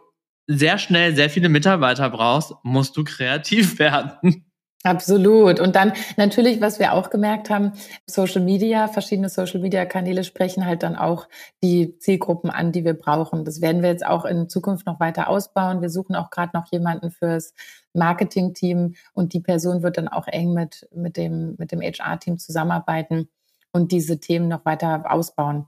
[0.47, 4.45] sehr schnell sehr viele Mitarbeiter brauchst, musst du kreativ werden.
[4.83, 5.61] Absolut.
[5.61, 7.73] Und dann natürlich, was wir auch gemerkt haben,
[8.07, 11.29] Social Media, verschiedene Social Media Kanäle sprechen halt dann auch
[11.63, 13.45] die Zielgruppen an, die wir brauchen.
[13.45, 15.83] Das werden wir jetzt auch in Zukunft noch weiter ausbauen.
[15.83, 17.53] Wir suchen auch gerade noch jemanden fürs
[17.93, 23.29] Marketing-Team und die Person wird dann auch eng mit, mit dem, mit dem HR-Team zusammenarbeiten
[23.73, 25.67] und diese Themen noch weiter ausbauen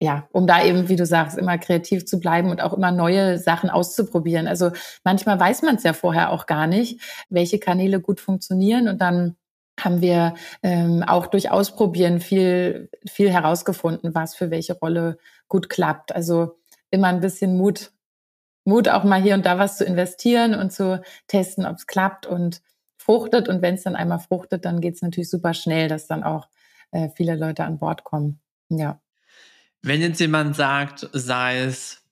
[0.00, 3.38] ja, um da eben, wie du sagst, immer kreativ zu bleiben und auch immer neue
[3.38, 4.48] Sachen auszuprobieren.
[4.48, 4.70] Also
[5.04, 9.36] manchmal weiß man es ja vorher auch gar nicht, welche Kanäle gut funktionieren und dann
[9.80, 16.14] haben wir ähm, auch durch Ausprobieren viel, viel herausgefunden, was für welche Rolle gut klappt.
[16.14, 16.58] Also
[16.90, 17.92] immer ein bisschen Mut,
[18.64, 22.26] Mut auch mal hier und da was zu investieren und zu testen, ob es klappt
[22.26, 22.62] und
[22.96, 23.48] fruchtet.
[23.48, 26.48] Und wenn es dann einmal fruchtet, dann geht es natürlich super schnell, dass dann auch
[26.92, 28.40] äh, viele Leute an Bord kommen.
[28.68, 29.00] Ja.
[29.86, 32.02] Wenn jetzt jemand sagt, sei es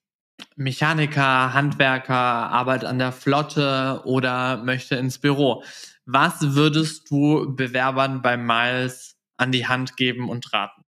[0.55, 5.63] Mechaniker, Handwerker, arbeitet an der Flotte oder möchte ins Büro,
[6.05, 10.83] was würdest du Bewerbern bei Miles an die Hand geben und raten?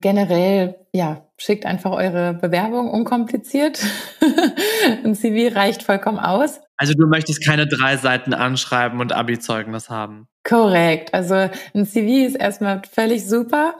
[0.00, 3.80] Generell, ja, schickt einfach eure Bewerbung unkompliziert.
[5.04, 6.58] Ein CV reicht vollkommen aus.
[6.76, 10.26] Also du möchtest keine drei Seiten anschreiben und Abi-Zeugnis haben.
[10.48, 11.12] Korrekt.
[11.12, 13.74] Also ein CV ist erstmal völlig super.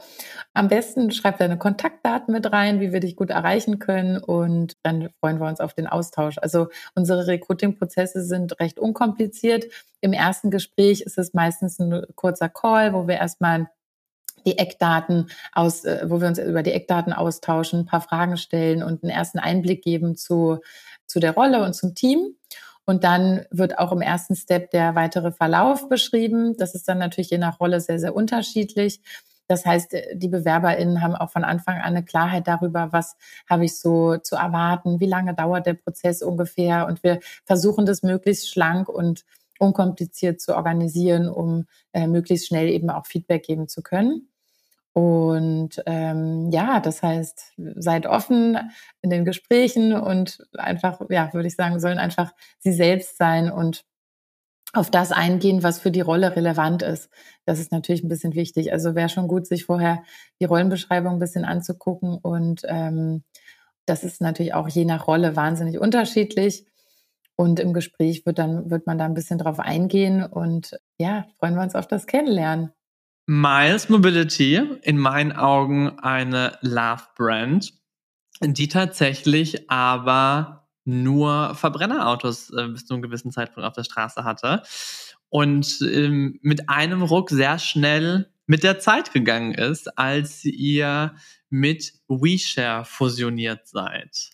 [0.53, 5.09] Am besten schreib deine Kontaktdaten mit rein, wie wir dich gut erreichen können und dann
[5.19, 6.37] freuen wir uns auf den Austausch.
[6.37, 9.65] Also unsere Recruiting-Prozesse sind recht unkompliziert.
[10.01, 13.71] Im ersten Gespräch ist es meistens ein kurzer Call, wo wir erstmal
[14.45, 18.83] die Eckdaten aus, äh, wo wir uns über die Eckdaten austauschen, ein paar Fragen stellen
[18.83, 20.59] und einen ersten Einblick geben zu,
[21.07, 22.35] zu der Rolle und zum Team.
[22.89, 26.57] Und dann wird auch im ersten Step der weitere Verlauf beschrieben.
[26.57, 28.99] Das ist dann natürlich je nach Rolle sehr, sehr unterschiedlich.
[29.45, 33.15] Das heißt, die BewerberInnen haben auch von Anfang an eine Klarheit darüber, was
[33.47, 36.87] habe ich so zu erwarten, wie lange dauert der Prozess ungefähr.
[36.87, 39.23] Und wir versuchen das möglichst schlank und
[39.59, 44.28] unkompliziert zu organisieren, um äh, möglichst schnell eben auch Feedback geben zu können.
[44.99, 48.57] Und ähm, ja, das heißt, seid offen
[49.01, 53.85] in den Gesprächen und einfach, ja, würde ich sagen, sollen einfach sie selbst sein und
[54.73, 57.09] auf das eingehen, was für die Rolle relevant ist.
[57.45, 58.73] Das ist natürlich ein bisschen wichtig.
[58.73, 60.03] Also wäre schon gut, sich vorher
[60.41, 62.17] die Rollenbeschreibung ein bisschen anzugucken.
[62.17, 63.23] Und ähm,
[63.85, 66.65] das ist natürlich auch je nach Rolle wahnsinnig unterschiedlich.
[67.37, 71.55] Und im Gespräch wird dann, wird man da ein bisschen drauf eingehen und ja, freuen
[71.55, 72.73] wir uns auf das Kennenlernen.
[73.31, 77.75] Miles Mobility, in meinen Augen eine Love-Brand,
[78.41, 84.63] die tatsächlich aber nur Verbrennerautos äh, bis zu einem gewissen Zeitpunkt auf der Straße hatte
[85.29, 91.13] und ähm, mit einem Ruck sehr schnell mit der Zeit gegangen ist, als ihr
[91.51, 94.31] mit WeShare fusioniert seid.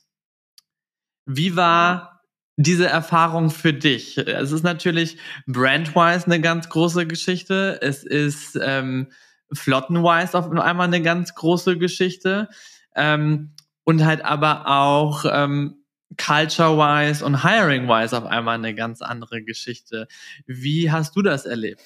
[1.25, 2.14] Wie war
[2.57, 4.17] diese Erfahrung für dich?
[4.17, 7.79] Es ist natürlich brandwise eine ganz große Geschichte.
[7.81, 9.11] Es ist ähm,
[9.51, 12.49] flottenwise auf einmal eine ganz große Geschichte.
[12.95, 13.51] Ähm,
[13.83, 15.84] und halt aber auch ähm,
[16.18, 20.07] culture-wise und hiring-wise auf einmal eine ganz andere Geschichte.
[20.45, 21.82] Wie hast du das erlebt?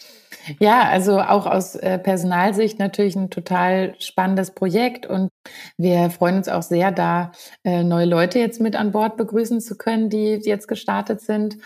[0.60, 5.30] Ja, also auch aus äh, Personalsicht natürlich ein total spannendes Projekt und
[5.78, 7.32] wir freuen uns auch sehr, da
[7.64, 11.58] äh, neue Leute jetzt mit an Bord begrüßen zu können, die jetzt gestartet sind.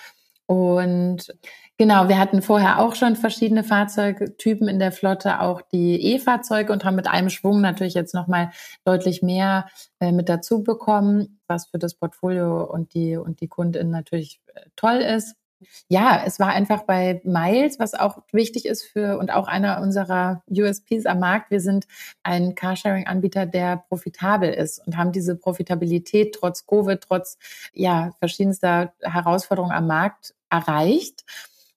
[0.45, 1.27] Und
[1.79, 6.85] Genau, wir hatten vorher auch schon verschiedene Fahrzeugtypen in der Flotte, auch die E-Fahrzeuge und
[6.85, 8.51] haben mit einem Schwung natürlich jetzt nochmal
[8.85, 9.67] deutlich mehr
[9.99, 14.61] äh, mit dazu bekommen, was für das Portfolio und die, und die Kundin natürlich äh,
[14.75, 15.35] toll ist.
[15.87, 20.43] Ja, es war einfach bei Miles, was auch wichtig ist für und auch einer unserer
[20.49, 21.51] USPs am Markt.
[21.51, 21.87] Wir sind
[22.21, 27.37] ein Carsharing-Anbieter, der profitabel ist und haben diese Profitabilität trotz Covid, trotz
[27.73, 31.23] ja verschiedenster Herausforderungen am Markt erreicht.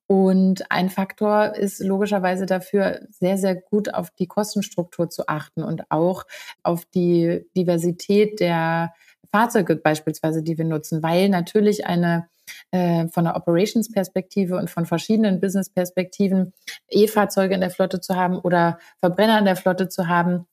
[0.08, 5.90] Und ein Faktor ist logischerweise dafür, sehr, sehr gut auf die Kostenstruktur zu achten und
[5.90, 6.24] auch
[6.62, 8.92] auf die Diversität der
[9.37, 12.26] Fahrzeuge beispielsweise, die wir nutzen, weil natürlich eine
[12.70, 16.55] äh, von der Operations-Perspektive und von verschiedenen Business-Perspektiven
[16.89, 20.47] E-Fahrzeuge in der Flotte zu haben oder Verbrenner in der Flotte zu haben,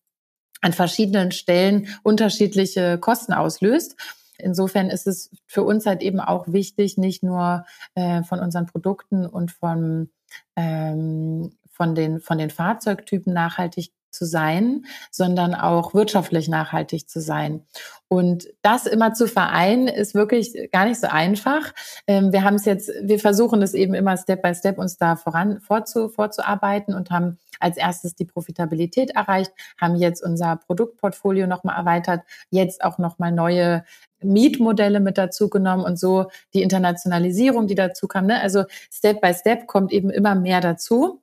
[0.59, 3.95] an verschiedenen Stellen unterschiedliche Kosten auslöst.
[4.37, 7.65] Insofern ist es für uns halt eben auch wichtig, nicht nur
[7.95, 10.09] äh, von unseren Produkten und von,
[10.57, 17.65] ähm, von, den, von den Fahrzeugtypen nachhaltig zu sein, sondern auch wirtschaftlich nachhaltig zu sein.
[18.07, 21.73] Und das immer zu vereinen, ist wirklich gar nicht so einfach.
[22.05, 25.15] Ähm, wir haben es jetzt, wir versuchen es eben immer Step by Step uns da
[25.15, 31.77] voran vorzu, vorzuarbeiten und haben als erstes die Profitabilität erreicht, haben jetzt unser Produktportfolio nochmal
[31.77, 33.83] erweitert, jetzt auch nochmal neue
[34.21, 38.27] Mietmodelle mit dazu genommen und so die Internationalisierung, die dazu kam.
[38.27, 38.39] Ne?
[38.39, 41.22] Also Step by Step kommt eben immer mehr dazu.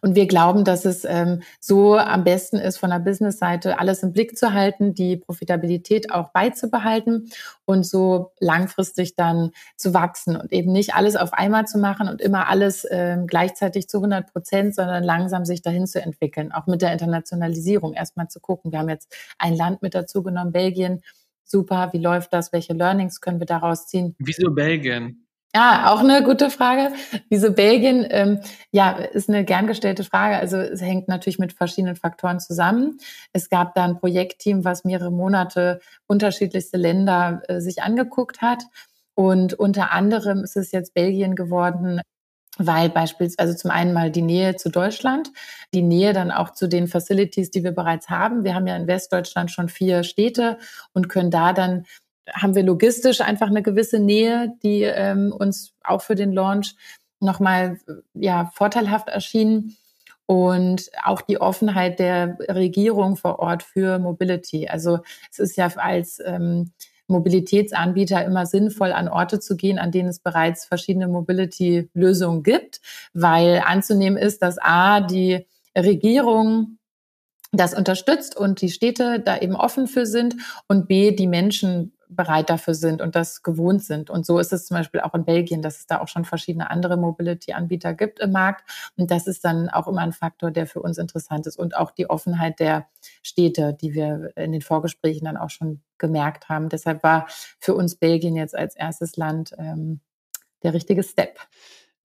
[0.00, 4.12] Und wir glauben, dass es ähm, so am besten ist, von der Business-Seite alles im
[4.12, 7.30] Blick zu halten, die Profitabilität auch beizubehalten
[7.64, 12.20] und so langfristig dann zu wachsen und eben nicht alles auf einmal zu machen und
[12.20, 16.82] immer alles ähm, gleichzeitig zu 100 Prozent, sondern langsam sich dahin zu entwickeln, auch mit
[16.82, 18.72] der Internationalisierung erstmal zu gucken.
[18.72, 21.02] Wir haben jetzt ein Land mit dazu genommen, Belgien,
[21.44, 24.14] super, wie läuft das, welche Learnings können wir daraus ziehen.
[24.18, 25.23] Wieso Belgien?
[25.56, 26.92] Ja, auch eine gute Frage.
[27.28, 28.04] Wieso Belgien?
[28.10, 28.40] Ähm,
[28.72, 30.36] ja, ist eine gern gestellte Frage.
[30.36, 32.98] Also es hängt natürlich mit verschiedenen Faktoren zusammen.
[33.32, 38.64] Es gab da ein Projektteam, was mehrere Monate unterschiedlichste Länder äh, sich angeguckt hat.
[39.14, 42.00] Und unter anderem ist es jetzt Belgien geworden,
[42.58, 45.30] weil beispielsweise also zum einen mal die Nähe zu Deutschland,
[45.72, 48.42] die Nähe dann auch zu den Facilities, die wir bereits haben.
[48.42, 50.58] Wir haben ja in Westdeutschland schon vier Städte
[50.92, 51.84] und können da dann
[52.32, 56.74] haben wir logistisch einfach eine gewisse Nähe, die ähm, uns auch für den Launch
[57.20, 57.78] nochmal
[58.14, 59.76] ja vorteilhaft erschien
[60.26, 64.68] und auch die Offenheit der Regierung vor Ort für Mobility.
[64.68, 65.00] Also
[65.30, 66.72] es ist ja als ähm,
[67.06, 72.80] Mobilitätsanbieter immer sinnvoll, an Orte zu gehen, an denen es bereits verschiedene Mobility-Lösungen gibt,
[73.12, 75.46] weil anzunehmen ist, dass A, die
[75.76, 76.78] Regierung
[77.52, 82.50] das unterstützt und die Städte da eben offen für sind und B, die Menschen bereit
[82.50, 84.10] dafür sind und das gewohnt sind.
[84.10, 86.70] Und so ist es zum Beispiel auch in Belgien, dass es da auch schon verschiedene
[86.70, 88.68] andere Mobility-Anbieter gibt im Markt.
[88.96, 91.58] Und das ist dann auch immer ein Faktor, der für uns interessant ist.
[91.58, 92.86] Und auch die Offenheit der
[93.22, 96.68] Städte, die wir in den Vorgesprächen dann auch schon gemerkt haben.
[96.68, 97.26] Deshalb war
[97.58, 100.00] für uns Belgien jetzt als erstes Land ähm,
[100.62, 101.38] der richtige Step.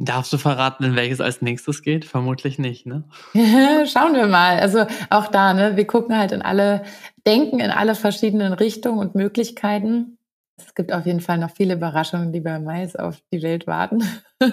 [0.02, 2.06] Darfst du verraten, in welches als nächstes geht?
[2.06, 3.04] Vermutlich nicht, ne?
[3.34, 4.58] Schauen wir mal.
[4.60, 5.76] Also auch da, ne?
[5.76, 6.84] Wir gucken halt in alle,
[7.28, 10.18] denken in alle verschiedenen Richtungen und Möglichkeiten.
[10.58, 14.02] Es gibt auf jeden Fall noch viele Überraschungen, die bei Mais auf die Welt warten.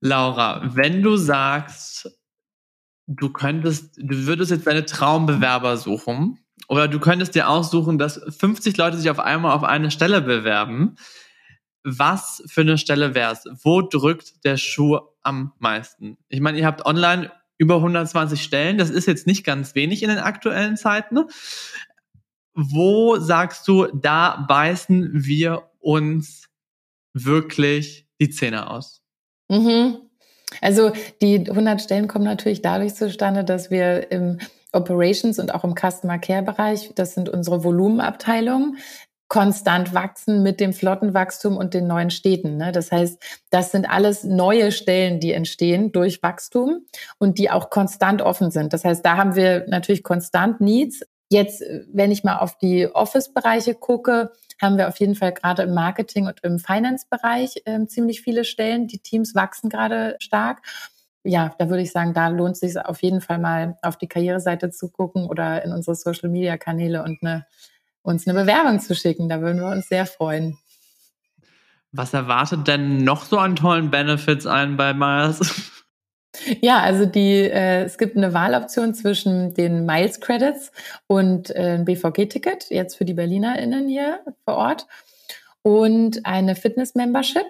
[0.00, 2.10] Laura, wenn du sagst,
[3.06, 6.38] du könntest, du würdest jetzt deine Traumbewerber suchen,
[6.68, 10.96] oder du könntest dir aussuchen, dass 50 Leute sich auf einmal auf eine Stelle bewerben
[11.84, 13.44] was für eine Stelle wäre es?
[13.62, 16.16] Wo drückt der Schuh am meisten?
[16.28, 18.78] Ich meine, ihr habt online über 120 Stellen.
[18.78, 21.18] Das ist jetzt nicht ganz wenig in den aktuellen Zeiten.
[22.54, 26.48] Wo sagst du, da beißen wir uns
[27.14, 29.00] wirklich die Zähne aus?
[29.48, 29.98] Mhm.
[30.60, 34.38] Also die 100 Stellen kommen natürlich dadurch zustande, dass wir im
[34.72, 38.78] Operations und auch im Customer Care Bereich, das sind unsere Volumenabteilungen,
[39.32, 42.58] konstant wachsen mit dem Flottenwachstum und den neuen Städten.
[42.58, 42.70] Ne?
[42.70, 43.18] Das heißt,
[43.48, 46.84] das sind alles neue Stellen, die entstehen durch Wachstum
[47.18, 48.74] und die auch konstant offen sind.
[48.74, 51.00] Das heißt, da haben wir natürlich konstant Needs.
[51.30, 55.72] Jetzt, wenn ich mal auf die Office-Bereiche gucke, haben wir auf jeden Fall gerade im
[55.72, 58.86] Marketing und im Finance-Bereich äh, ziemlich viele Stellen.
[58.86, 60.60] Die Teams wachsen gerade stark.
[61.24, 64.08] Ja, da würde ich sagen, da lohnt es sich auf jeden Fall mal auf die
[64.08, 67.46] Karriereseite zu gucken oder in unsere Social-Media-Kanäle und eine
[68.02, 69.28] uns eine Bewerbung zu schicken.
[69.28, 70.58] Da würden wir uns sehr freuen.
[71.92, 75.70] Was erwartet denn noch so an tollen Benefits ein bei Miles?
[76.62, 80.72] Ja, also die, äh, es gibt eine Wahloption zwischen den Miles Credits
[81.06, 84.86] und äh, ein BVG-Ticket, jetzt für die BerlinerInnen hier vor Ort,
[85.60, 87.44] und eine Fitness-Membership.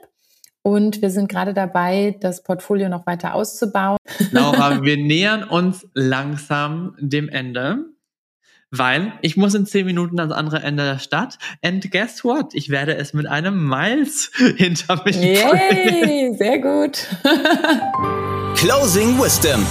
[0.62, 3.98] Und wir sind gerade dabei, das Portfolio noch weiter auszubauen.
[4.30, 7.86] Laura, wir nähern uns langsam dem Ende
[8.75, 11.39] weil ich muss in zehn Minuten ans andere Ende der Stadt.
[11.62, 12.55] And guess what?
[12.55, 17.07] Ich werde es mit einem Miles hinter mich Yay, sehr gut.
[18.57, 19.64] Closing Wisdom.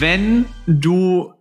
[0.00, 1.32] Wenn du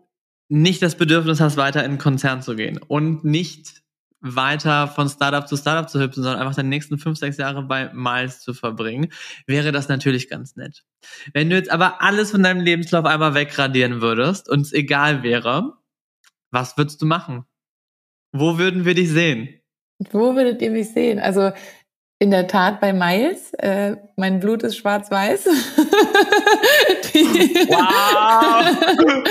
[0.49, 3.81] nicht das Bedürfnis hast, weiter in einen Konzern zu gehen und nicht
[4.21, 7.91] weiter von Startup zu Startup zu hüpfen, sondern einfach deine nächsten fünf, sechs Jahre bei
[7.91, 9.11] Miles zu verbringen,
[9.47, 10.83] wäre das natürlich ganz nett.
[11.33, 15.73] Wenn du jetzt aber alles von deinem Lebenslauf einmal wegradieren würdest und es egal wäre,
[16.53, 17.45] was würdest du machen?
[18.31, 19.59] Wo würden wir dich sehen?
[20.11, 21.19] Wo würdet ihr mich sehen?
[21.19, 21.51] Also
[22.19, 23.53] in der Tat bei Miles.
[23.55, 25.45] Äh, mein Blut ist schwarz-weiß.
[27.67, 28.65] wow!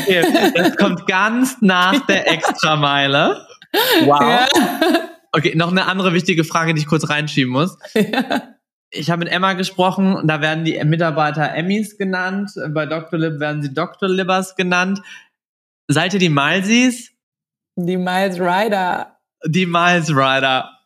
[0.00, 3.46] Okay, das kommt ganz nach der Extrameile.
[4.04, 4.20] Wow.
[4.20, 4.46] Ja.
[5.32, 7.78] Okay, noch eine andere wichtige Frage, die ich kurz reinschieben muss.
[7.94, 8.54] Ja.
[8.90, 13.18] Ich habe mit Emma gesprochen, da werden die Mitarbeiter Emmys genannt, bei Dr.
[13.18, 14.08] Lib werden sie Dr.
[14.08, 15.02] Libbers genannt.
[15.88, 17.12] Seid ihr die Milesies?
[17.76, 19.18] Die Miles Rider.
[19.46, 20.70] Die Miles Rider.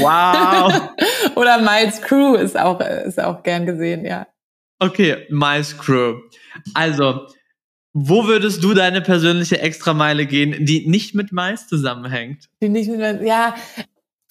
[0.00, 0.90] Wow.
[1.36, 4.26] Oder Miles Crew ist auch, ist auch gern gesehen, ja.
[4.80, 6.18] Okay, Miles Crew.
[6.74, 7.26] Also,
[7.92, 12.48] wo würdest du deine persönliche Extrameile gehen, die nicht mit Miles zusammenhängt?
[12.62, 13.54] Die nicht mit, ja,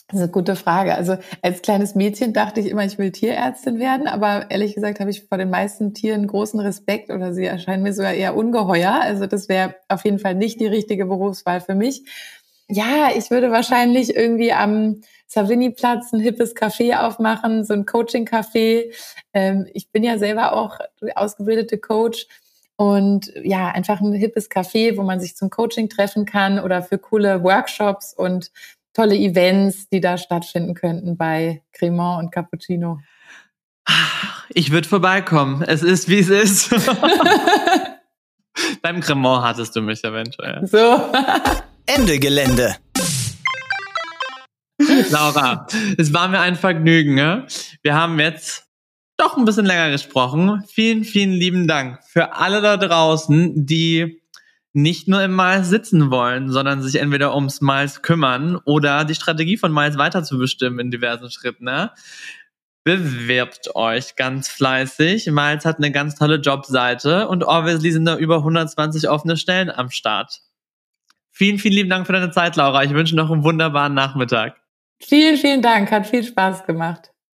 [0.10, 0.96] das ist eine gute Frage.
[0.96, 5.12] Also als kleines Mädchen dachte ich immer, ich will Tierärztin werden, aber ehrlich gesagt habe
[5.12, 9.00] ich vor den meisten Tieren großen Respekt oder sie erscheinen mir sogar eher ungeheuer.
[9.02, 12.06] Also das wäre auf jeden Fall nicht die richtige Berufswahl für mich.
[12.68, 18.92] Ja, ich würde wahrscheinlich irgendwie am Savini-Platz ein hippes Café aufmachen, so ein Coaching-Café.
[19.34, 20.80] Ähm, ich bin ja selber auch
[21.16, 22.28] ausgebildete Coach.
[22.78, 26.98] Und ja, einfach ein hippes Café, wo man sich zum Coaching treffen kann oder für
[26.98, 28.52] coole Workshops und
[28.94, 33.00] tolle Events, die da stattfinden könnten bei Cremant und Cappuccino.
[34.50, 35.62] Ich würde vorbeikommen.
[35.62, 36.70] Es ist, wie es ist.
[38.82, 40.66] Beim Cremant hattest du mich eventuell.
[40.68, 41.12] So.
[41.86, 42.76] Ende Gelände.
[45.10, 45.68] Laura,
[45.98, 47.16] es war mir ein Vergnügen.
[47.16, 47.48] Ne?
[47.82, 48.68] Wir haben jetzt
[49.18, 50.64] doch ein bisschen länger gesprochen.
[50.72, 54.22] Vielen, vielen lieben Dank für alle da draußen, die
[54.74, 59.58] nicht nur im Miles sitzen wollen, sondern sich entweder ums Miles kümmern oder die Strategie
[59.58, 61.66] von Miles weiter zu bestimmen in diversen Schritten.
[61.66, 61.92] Ne?
[62.84, 65.28] Bewirbt euch ganz fleißig.
[65.28, 69.90] Miles hat eine ganz tolle Jobseite und obviously sind da über 120 offene Stellen am
[69.90, 70.42] Start.
[71.32, 72.84] Vielen, vielen lieben Dank für deine Zeit, Laura.
[72.84, 74.58] Ich wünsche noch einen wunderbaren Nachmittag.
[75.02, 75.92] Vielen, vielen Dank.
[75.92, 77.12] Hat viel Spaß gemacht.